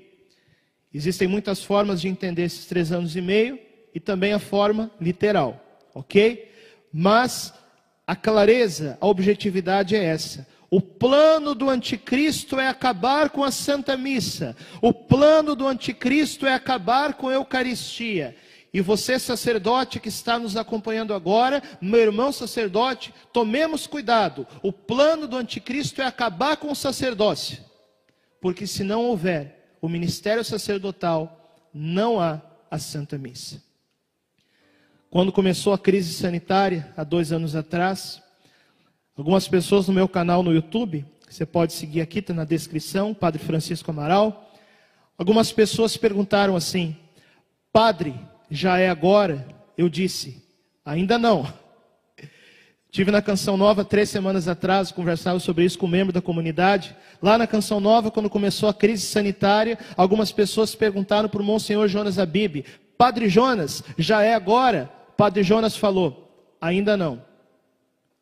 Existem 0.93 1.29
muitas 1.29 1.63
formas 1.63 2.01
de 2.01 2.09
entender 2.09 2.45
esses 2.45 2.67
três 2.67 2.91
anos 2.91 3.17
e 3.17 3.21
meio 3.21 3.59
e 3.95 4.01
também 4.01 4.33
a 4.33 4.39
forma 4.39 4.91
literal, 5.01 5.63
ok? 5.95 6.51
Mas 6.93 7.53
a 8.07 8.17
clareza, 8.17 8.97
a 9.01 9.07
objetividade 9.07 9.95
é 9.95 10.05
essa. 10.05 10.47
O 10.71 10.81
plano 10.81 11.55
do 11.55 11.69
anticristo 11.71 12.59
é 12.59 12.69
acabar 12.69 13.31
com 13.31 13.45
a 13.45 13.51
Santa 13.51 13.97
Missa. 13.97 14.57
O 14.81 14.93
plano 14.93 15.55
do 15.55 15.67
anticristo 15.67 16.47
é 16.47 16.55
acabar 16.55 17.15
com 17.15 17.29
a 17.29 17.35
Eucaristia. 17.35 18.37
E 18.73 18.81
você, 18.81 19.19
sacerdote 19.19 20.01
que 20.01 20.09
está 20.09 20.39
nos 20.39 20.57
acompanhando 20.57 21.15
agora, 21.15 21.63
meu 21.81 22.01
irmão 22.01 22.33
sacerdote, 22.33 23.15
tomemos 23.33 23.87
cuidado. 23.87 24.47
O 24.63 24.73
plano 24.73 25.27
do 25.27 25.37
anticristo 25.37 26.03
é 26.03 26.05
acabar 26.05 26.57
com 26.57 26.71
o 26.71 26.77
sacerdócio. 26.77 27.66
Porque 28.47 28.65
se 28.65 28.85
não 28.85 29.07
houver 29.07 29.77
o 29.83 29.89
ministério 29.89 30.45
sacerdotal, 30.45 31.59
não 31.75 32.21
há 32.21 32.41
a 32.71 32.79
Santa 32.79 33.19
Missa. 33.19 33.61
Quando 35.11 35.33
começou 35.33 35.73
a 35.73 35.79
crise 35.79 36.15
sanitária, 36.15 36.95
há 36.97 37.03
dois 37.03 37.33
anos 37.33 37.57
atrás, 37.57 38.23
algumas 39.17 39.49
pessoas 39.49 39.89
no 39.89 39.95
meu 39.95 40.09
canal 40.09 40.45
no 40.45 40.55
YouTube, 40.55 41.05
você 41.29 41.45
pode 41.45 41.73
seguir 41.73 42.01
aqui, 42.01 42.21
está 42.21 42.33
na 42.33 42.45
descrição, 42.45 43.13
Padre 43.13 43.43
Francisco 43.43 43.91
Amaral. 43.91 44.55
Algumas 45.19 45.51
pessoas 45.51 45.97
perguntaram 45.97 46.55
assim: 46.55 46.97
Padre, 47.73 48.15
já 48.49 48.79
é 48.79 48.89
agora? 48.89 49.45
Eu 49.77 49.89
disse, 49.89 50.41
ainda 50.85 51.19
não. 51.19 51.53
Tive 52.97 53.11
na 53.11 53.21
Canção 53.21 53.59
Nova 53.59 53.85
três 53.85 54.09
semanas 54.09 54.49
atrás, 54.49 54.91
conversava 54.91 55.39
sobre 55.39 55.67
isso 55.67 55.79
com 55.79 55.85
um 55.85 55.91
membro 55.91 56.15
da 56.15 56.23
comunidade. 56.23 56.97
Lá 57.21 57.37
na 57.37 57.47
Canção 57.47 57.79
Nova, 57.79 58.11
quando 58.11 58.31
começou 58.31 58.71
a 58.71 58.73
crise 58.73 59.05
sanitária, 59.05 59.79
algumas 59.99 60.33
pessoas 60.33 60.75
perguntaram 60.75 61.29
para 61.29 61.43
o 61.43 61.45
Monsenhor 61.45 61.89
Jonas 61.89 62.19
Abib: 62.19 62.65
Padre 62.97 63.29
Jonas, 63.29 63.85
já 63.99 64.23
é 64.23 64.33
agora? 64.33 64.91
Padre 65.15 65.43
Jonas 65.43 65.77
falou: 65.77 66.49
ainda 66.59 66.97
não. 66.97 67.23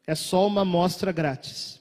É 0.08 0.16
só 0.16 0.44
uma 0.44 0.62
amostra 0.62 1.12
grátis. 1.12 1.80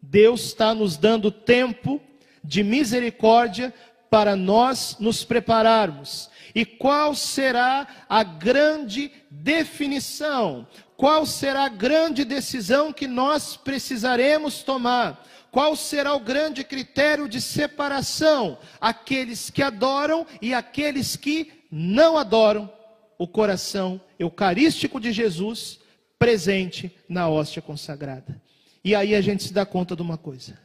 Deus 0.00 0.44
está 0.44 0.74
nos 0.74 0.96
dando 0.96 1.30
tempo 1.30 2.00
de 2.42 2.62
misericórdia 2.62 3.74
para 4.08 4.34
nós 4.34 4.96
nos 4.98 5.24
prepararmos. 5.24 6.30
E 6.54 6.64
qual 6.64 7.14
será 7.14 7.86
a 8.08 8.22
grande 8.22 9.12
definição? 9.30 10.66
Qual 10.96 11.24
será 11.24 11.64
a 11.64 11.68
grande 11.68 12.24
decisão 12.24 12.92
que 12.92 13.06
nós 13.06 13.56
precisaremos 13.56 14.62
tomar? 14.62 15.26
Qual 15.50 15.74
será 15.74 16.14
o 16.14 16.20
grande 16.20 16.62
critério 16.62 17.28
de 17.28 17.40
separação? 17.40 18.58
Aqueles 18.80 19.50
que 19.50 19.62
adoram 19.62 20.26
e 20.40 20.54
aqueles 20.54 21.16
que 21.16 21.52
não 21.70 22.16
adoram 22.16 22.70
o 23.18 23.26
coração 23.26 24.00
eucarístico 24.18 25.00
de 25.00 25.12
Jesus 25.12 25.80
presente 26.18 26.94
na 27.08 27.28
hóstia 27.28 27.62
consagrada. 27.62 28.40
E 28.84 28.94
aí 28.94 29.14
a 29.14 29.20
gente 29.20 29.42
se 29.42 29.52
dá 29.52 29.66
conta 29.66 29.96
de 29.96 30.02
uma 30.02 30.16
coisa. 30.16 30.58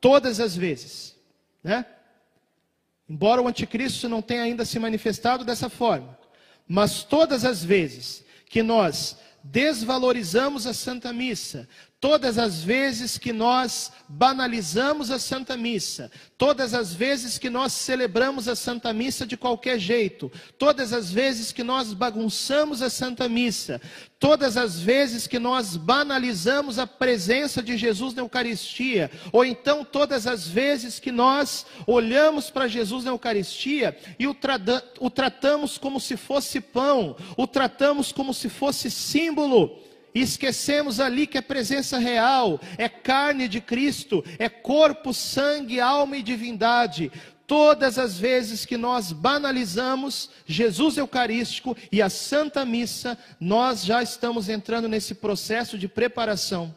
Todas 0.00 0.38
as 0.38 0.56
vezes, 0.56 1.16
né? 1.62 1.84
Embora 3.08 3.40
o 3.40 3.48
anticristo 3.48 4.08
não 4.08 4.20
tenha 4.20 4.42
ainda 4.42 4.64
se 4.64 4.78
manifestado 4.78 5.44
dessa 5.44 5.70
forma, 5.70 6.18
mas 6.66 7.02
todas 7.02 7.44
as 7.44 7.64
vezes 7.64 8.24
que 8.50 8.62
nós 8.62 9.16
desvalorizamos 9.42 10.66
a 10.66 10.74
Santa 10.74 11.12
Missa, 11.12 11.68
Todas 12.00 12.38
as 12.38 12.62
vezes 12.62 13.18
que 13.18 13.32
nós 13.32 13.90
banalizamos 14.08 15.10
a 15.10 15.18
Santa 15.18 15.56
Missa, 15.56 16.08
todas 16.36 16.72
as 16.72 16.94
vezes 16.94 17.38
que 17.38 17.50
nós 17.50 17.72
celebramos 17.72 18.46
a 18.46 18.54
Santa 18.54 18.92
Missa 18.92 19.26
de 19.26 19.36
qualquer 19.36 19.80
jeito, 19.80 20.30
todas 20.56 20.92
as 20.92 21.10
vezes 21.10 21.50
que 21.50 21.64
nós 21.64 21.92
bagunçamos 21.92 22.82
a 22.82 22.88
Santa 22.88 23.28
Missa, 23.28 23.80
todas 24.20 24.56
as 24.56 24.78
vezes 24.78 25.26
que 25.26 25.40
nós 25.40 25.76
banalizamos 25.76 26.78
a 26.78 26.86
presença 26.86 27.60
de 27.60 27.76
Jesus 27.76 28.14
na 28.14 28.22
Eucaristia, 28.22 29.10
ou 29.32 29.44
então 29.44 29.84
todas 29.84 30.24
as 30.28 30.46
vezes 30.46 31.00
que 31.00 31.10
nós 31.10 31.66
olhamos 31.84 32.48
para 32.48 32.68
Jesus 32.68 33.04
na 33.06 33.10
Eucaristia 33.10 33.98
e 34.20 34.28
o, 34.28 34.36
o 35.00 35.10
tratamos 35.10 35.76
como 35.76 35.98
se 35.98 36.16
fosse 36.16 36.60
pão, 36.60 37.16
o 37.36 37.44
tratamos 37.44 38.12
como 38.12 38.32
se 38.32 38.48
fosse 38.48 38.88
símbolo 38.88 39.87
e 40.18 40.22
esquecemos 40.22 40.98
ali 40.98 41.28
que 41.28 41.38
é 41.38 41.40
presença 41.40 41.96
real, 41.96 42.60
é 42.76 42.88
carne 42.88 43.46
de 43.46 43.60
Cristo, 43.60 44.24
é 44.36 44.48
corpo, 44.48 45.14
sangue, 45.14 45.78
alma 45.78 46.16
e 46.16 46.24
divindade. 46.24 47.12
Todas 47.46 48.00
as 48.00 48.18
vezes 48.18 48.66
que 48.66 48.76
nós 48.76 49.12
banalizamos 49.12 50.28
Jesus 50.44 50.96
Eucarístico 50.96 51.76
e 51.92 52.02
a 52.02 52.10
Santa 52.10 52.64
Missa, 52.64 53.16
nós 53.38 53.84
já 53.84 54.02
estamos 54.02 54.48
entrando 54.48 54.88
nesse 54.88 55.14
processo 55.14 55.78
de 55.78 55.86
preparação 55.86 56.74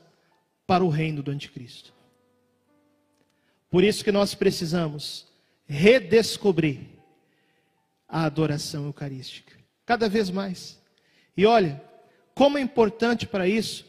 para 0.67 0.85
o 0.85 0.89
reino 0.89 1.23
do 1.23 1.31
Anticristo. 1.31 1.91
Por 3.71 3.83
isso 3.83 4.03
que 4.03 4.11
nós 4.11 4.35
precisamos 4.35 5.25
redescobrir 5.65 6.81
a 8.07 8.23
adoração 8.23 8.85
eucarística, 8.85 9.57
cada 9.83 10.07
vez 10.07 10.29
mais. 10.29 10.79
E 11.35 11.43
olha, 11.43 11.81
como 12.41 12.57
é 12.57 12.61
importante 12.61 13.27
para 13.27 13.47
isso 13.47 13.85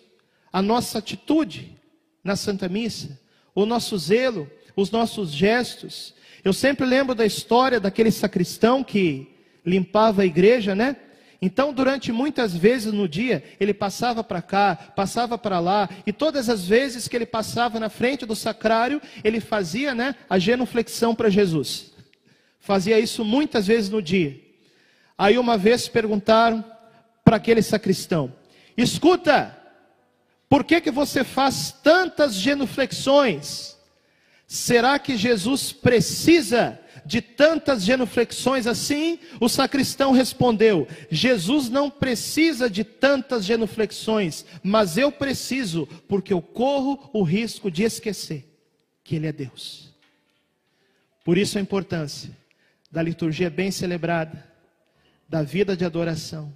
a 0.53 0.61
nossa 0.61 0.99
atitude 0.99 1.75
na 2.23 2.37
Santa 2.37 2.69
Missa, 2.69 3.19
o 3.55 3.65
nosso 3.65 3.97
zelo, 3.97 4.47
os 4.77 4.91
nossos 4.91 5.31
gestos. 5.33 6.15
Eu 6.45 6.53
sempre 6.53 6.85
lembro 6.85 7.15
da 7.15 7.25
história 7.25 7.81
daquele 7.81 8.11
sacristão 8.11 8.85
que 8.85 9.27
limpava 9.65 10.21
a 10.21 10.27
igreja, 10.27 10.75
né? 10.75 10.97
Então, 11.41 11.73
durante 11.73 12.13
muitas 12.13 12.55
vezes 12.55 12.93
no 12.93 13.09
dia, 13.09 13.43
ele 13.59 13.73
passava 13.73 14.23
para 14.23 14.43
cá, 14.43 14.77
passava 14.77 15.39
para 15.39 15.59
lá, 15.59 15.89
e 16.07 16.13
todas 16.13 16.51
as 16.51 16.69
vezes 16.69 17.09
que 17.09 17.17
ele 17.17 17.25
passava 17.25 17.81
na 17.81 17.89
frente 17.89 18.27
do 18.27 18.37
sacrário, 18.37 19.01
ele 19.25 19.41
fazia, 19.41 19.95
né, 19.95 20.15
a 20.29 20.39
genuflexão 20.39 21.15
para 21.15 21.31
Jesus. 21.31 21.91
Fazia 22.61 23.01
isso 23.01 23.25
muitas 23.25 23.67
vezes 23.67 23.89
no 23.89 24.03
dia. 24.03 24.39
Aí 25.17 25.39
uma 25.39 25.57
vez 25.57 25.89
perguntaram 25.89 26.63
para 27.25 27.37
aquele 27.37 27.63
sacristão: 27.63 28.42
Escuta, 28.77 29.59
por 30.49 30.65
que, 30.65 30.81
que 30.81 30.91
você 30.91 31.25
faz 31.25 31.73
tantas 31.83 32.35
genuflexões? 32.35 33.77
Será 34.47 34.99
que 34.99 35.17
Jesus 35.17 35.73
precisa 35.73 36.79
de 37.07 37.23
tantas 37.23 37.83
genuflexões 37.83 38.67
assim? 38.67 39.19
O 39.41 39.49
sacristão 39.49 40.13
respondeu: 40.13 40.87
Jesus 41.11 41.71
não 41.71 41.91
precisa 41.91 42.69
de 42.69 42.85
tantas 42.85 43.47
genuflexões, 43.47 44.45
mas 44.63 44.99
eu 44.99 45.11
preciso, 45.11 45.87
porque 46.07 46.35
eu 46.35 46.43
corro 46.43 47.09
o 47.15 47.23
risco 47.23 47.71
de 47.71 47.83
esquecer 47.83 48.45
que 49.03 49.17
Ele 49.17 49.27
é 49.27 49.33
Deus. 49.33 49.91
Por 51.25 51.39
isso 51.39 51.57
a 51.57 51.63
importância 51.63 52.31
da 52.91 53.03
liturgia 53.03 53.49
bem 53.49 53.71
celebrada, 53.71 54.47
da 55.27 55.43
vida 55.43 55.75
de 55.75 55.85
adoração 55.87 56.53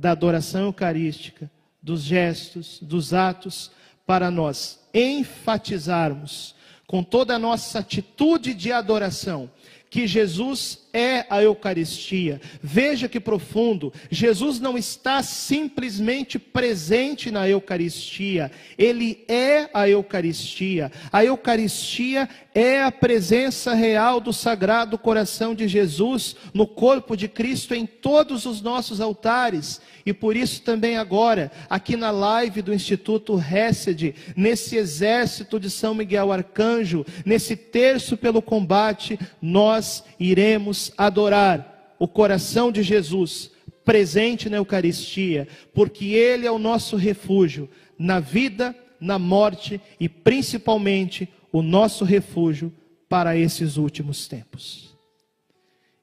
da 0.00 0.12
adoração 0.12 0.62
eucarística, 0.62 1.50
dos 1.82 2.00
gestos, 2.00 2.78
dos 2.80 3.12
atos, 3.12 3.70
para 4.06 4.30
nós 4.30 4.80
enfatizarmos 4.94 6.54
com 6.86 7.02
toda 7.02 7.36
a 7.36 7.38
nossa 7.38 7.80
atitude 7.80 8.54
de 8.54 8.72
adoração 8.72 9.50
que 9.90 10.06
Jesus 10.06 10.79
é 10.92 11.26
a 11.30 11.42
Eucaristia. 11.42 12.40
Veja 12.62 13.08
que 13.08 13.20
profundo. 13.20 13.92
Jesus 14.10 14.58
não 14.60 14.76
está 14.76 15.22
simplesmente 15.22 16.38
presente 16.38 17.30
na 17.30 17.48
Eucaristia, 17.48 18.50
ele 18.76 19.24
é 19.28 19.68
a 19.72 19.88
Eucaristia. 19.88 20.90
A 21.12 21.24
Eucaristia 21.24 22.28
é 22.54 22.82
a 22.82 22.90
presença 22.90 23.74
real 23.74 24.20
do 24.20 24.32
Sagrado 24.32 24.98
Coração 24.98 25.54
de 25.54 25.68
Jesus 25.68 26.34
no 26.52 26.66
corpo 26.66 27.16
de 27.16 27.28
Cristo 27.28 27.74
em 27.74 27.86
todos 27.86 28.44
os 28.44 28.60
nossos 28.60 29.00
altares. 29.00 29.80
E 30.04 30.12
por 30.12 30.36
isso 30.36 30.62
também 30.62 30.96
agora, 30.96 31.52
aqui 31.68 31.96
na 31.96 32.10
live 32.10 32.62
do 32.62 32.74
Instituto 32.74 33.38
Hesed, 33.38 34.14
nesse 34.34 34.76
exército 34.76 35.60
de 35.60 35.70
São 35.70 35.94
Miguel 35.94 36.32
Arcanjo, 36.32 37.04
nesse 37.24 37.54
terço 37.54 38.16
pelo 38.16 38.42
combate, 38.42 39.18
nós 39.40 40.02
iremos 40.18 40.79
adorar 40.96 41.94
o 41.98 42.08
coração 42.08 42.72
de 42.72 42.82
Jesus 42.82 43.50
presente 43.84 44.48
na 44.48 44.58
Eucaristia, 44.58 45.48
porque 45.74 46.06
ele 46.06 46.46
é 46.46 46.50
o 46.50 46.58
nosso 46.58 46.96
refúgio 46.96 47.68
na 47.98 48.20
vida, 48.20 48.74
na 49.00 49.18
morte 49.18 49.80
e 49.98 50.08
principalmente 50.08 51.28
o 51.52 51.62
nosso 51.62 52.04
refúgio 52.04 52.72
para 53.08 53.36
esses 53.36 53.76
últimos 53.76 54.28
tempos. 54.28 54.96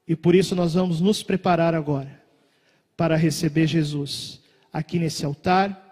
E 0.06 0.14
por 0.14 0.34
isso 0.34 0.54
nós 0.54 0.74
vamos 0.74 1.00
nos 1.00 1.22
preparar 1.22 1.74
agora 1.74 2.22
para 2.96 3.16
receber 3.16 3.66
Jesus 3.66 4.40
aqui 4.72 4.98
nesse 4.98 5.24
altar. 5.24 5.84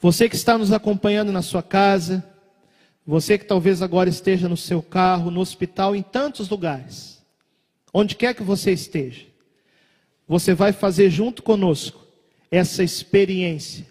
Você 0.00 0.28
que 0.28 0.36
está 0.36 0.56
nos 0.56 0.72
acompanhando 0.72 1.32
na 1.32 1.42
sua 1.42 1.62
casa, 1.62 2.24
você 3.06 3.38
que 3.38 3.44
talvez 3.44 3.82
agora 3.82 4.08
esteja 4.08 4.48
no 4.48 4.56
seu 4.56 4.82
carro, 4.82 5.30
no 5.30 5.40
hospital, 5.40 5.96
em 5.96 6.02
tantos 6.02 6.48
lugares, 6.48 7.17
onde 7.92 8.14
quer 8.14 8.34
que 8.34 8.42
você 8.42 8.72
esteja, 8.72 9.26
você 10.26 10.54
vai 10.54 10.72
fazer 10.72 11.10
junto 11.10 11.42
conosco 11.42 12.06
essa 12.50 12.82
experiência 12.82 13.86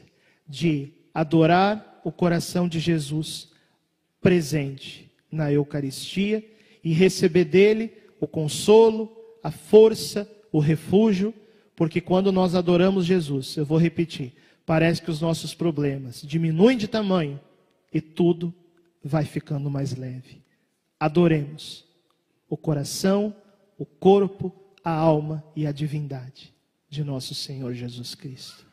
de 0.48 0.94
adorar 1.14 2.00
o 2.04 2.12
coração 2.12 2.68
de 2.68 2.80
Jesus 2.80 3.50
presente 4.22 5.12
na 5.32 5.52
Eucaristia 5.52 6.44
e 6.84 6.94
receber 6.94 7.46
dele 7.46 7.92
o 8.20 8.28
consolo, 8.28 9.16
a 9.44 9.52
força, 9.52 10.30
o 10.52 10.60
refúgio, 10.60 11.34
porque 11.76 12.00
quando 12.02 12.32
nós 12.32 12.56
adoramos 12.56 13.06
Jesus, 13.06 13.56
eu 13.58 13.66
vou 13.66 13.78
repetir, 13.78 14.34
parece 14.66 15.02
que 15.02 15.12
os 15.12 15.22
nossos 15.22 15.54
problemas 15.54 16.22
diminuem 16.22 16.78
de 16.78 16.88
tamanho 16.88 17.40
e 17.94 18.02
tudo 18.02 18.54
vai 19.04 19.26
ficando 19.26 19.70
mais 19.70 19.96
leve. 19.96 20.42
Adoremos 21.00 21.86
o 22.50 22.58
coração, 22.58 23.36
o 23.78 23.86
corpo, 23.86 24.54
a 24.84 24.92
alma 24.92 25.44
e 25.56 25.66
a 25.66 25.72
divindade 25.72 26.54
de 26.90 27.04
nosso 27.04 27.36
Senhor 27.36 27.74
Jesus 27.74 28.16
Cristo. 28.16 28.67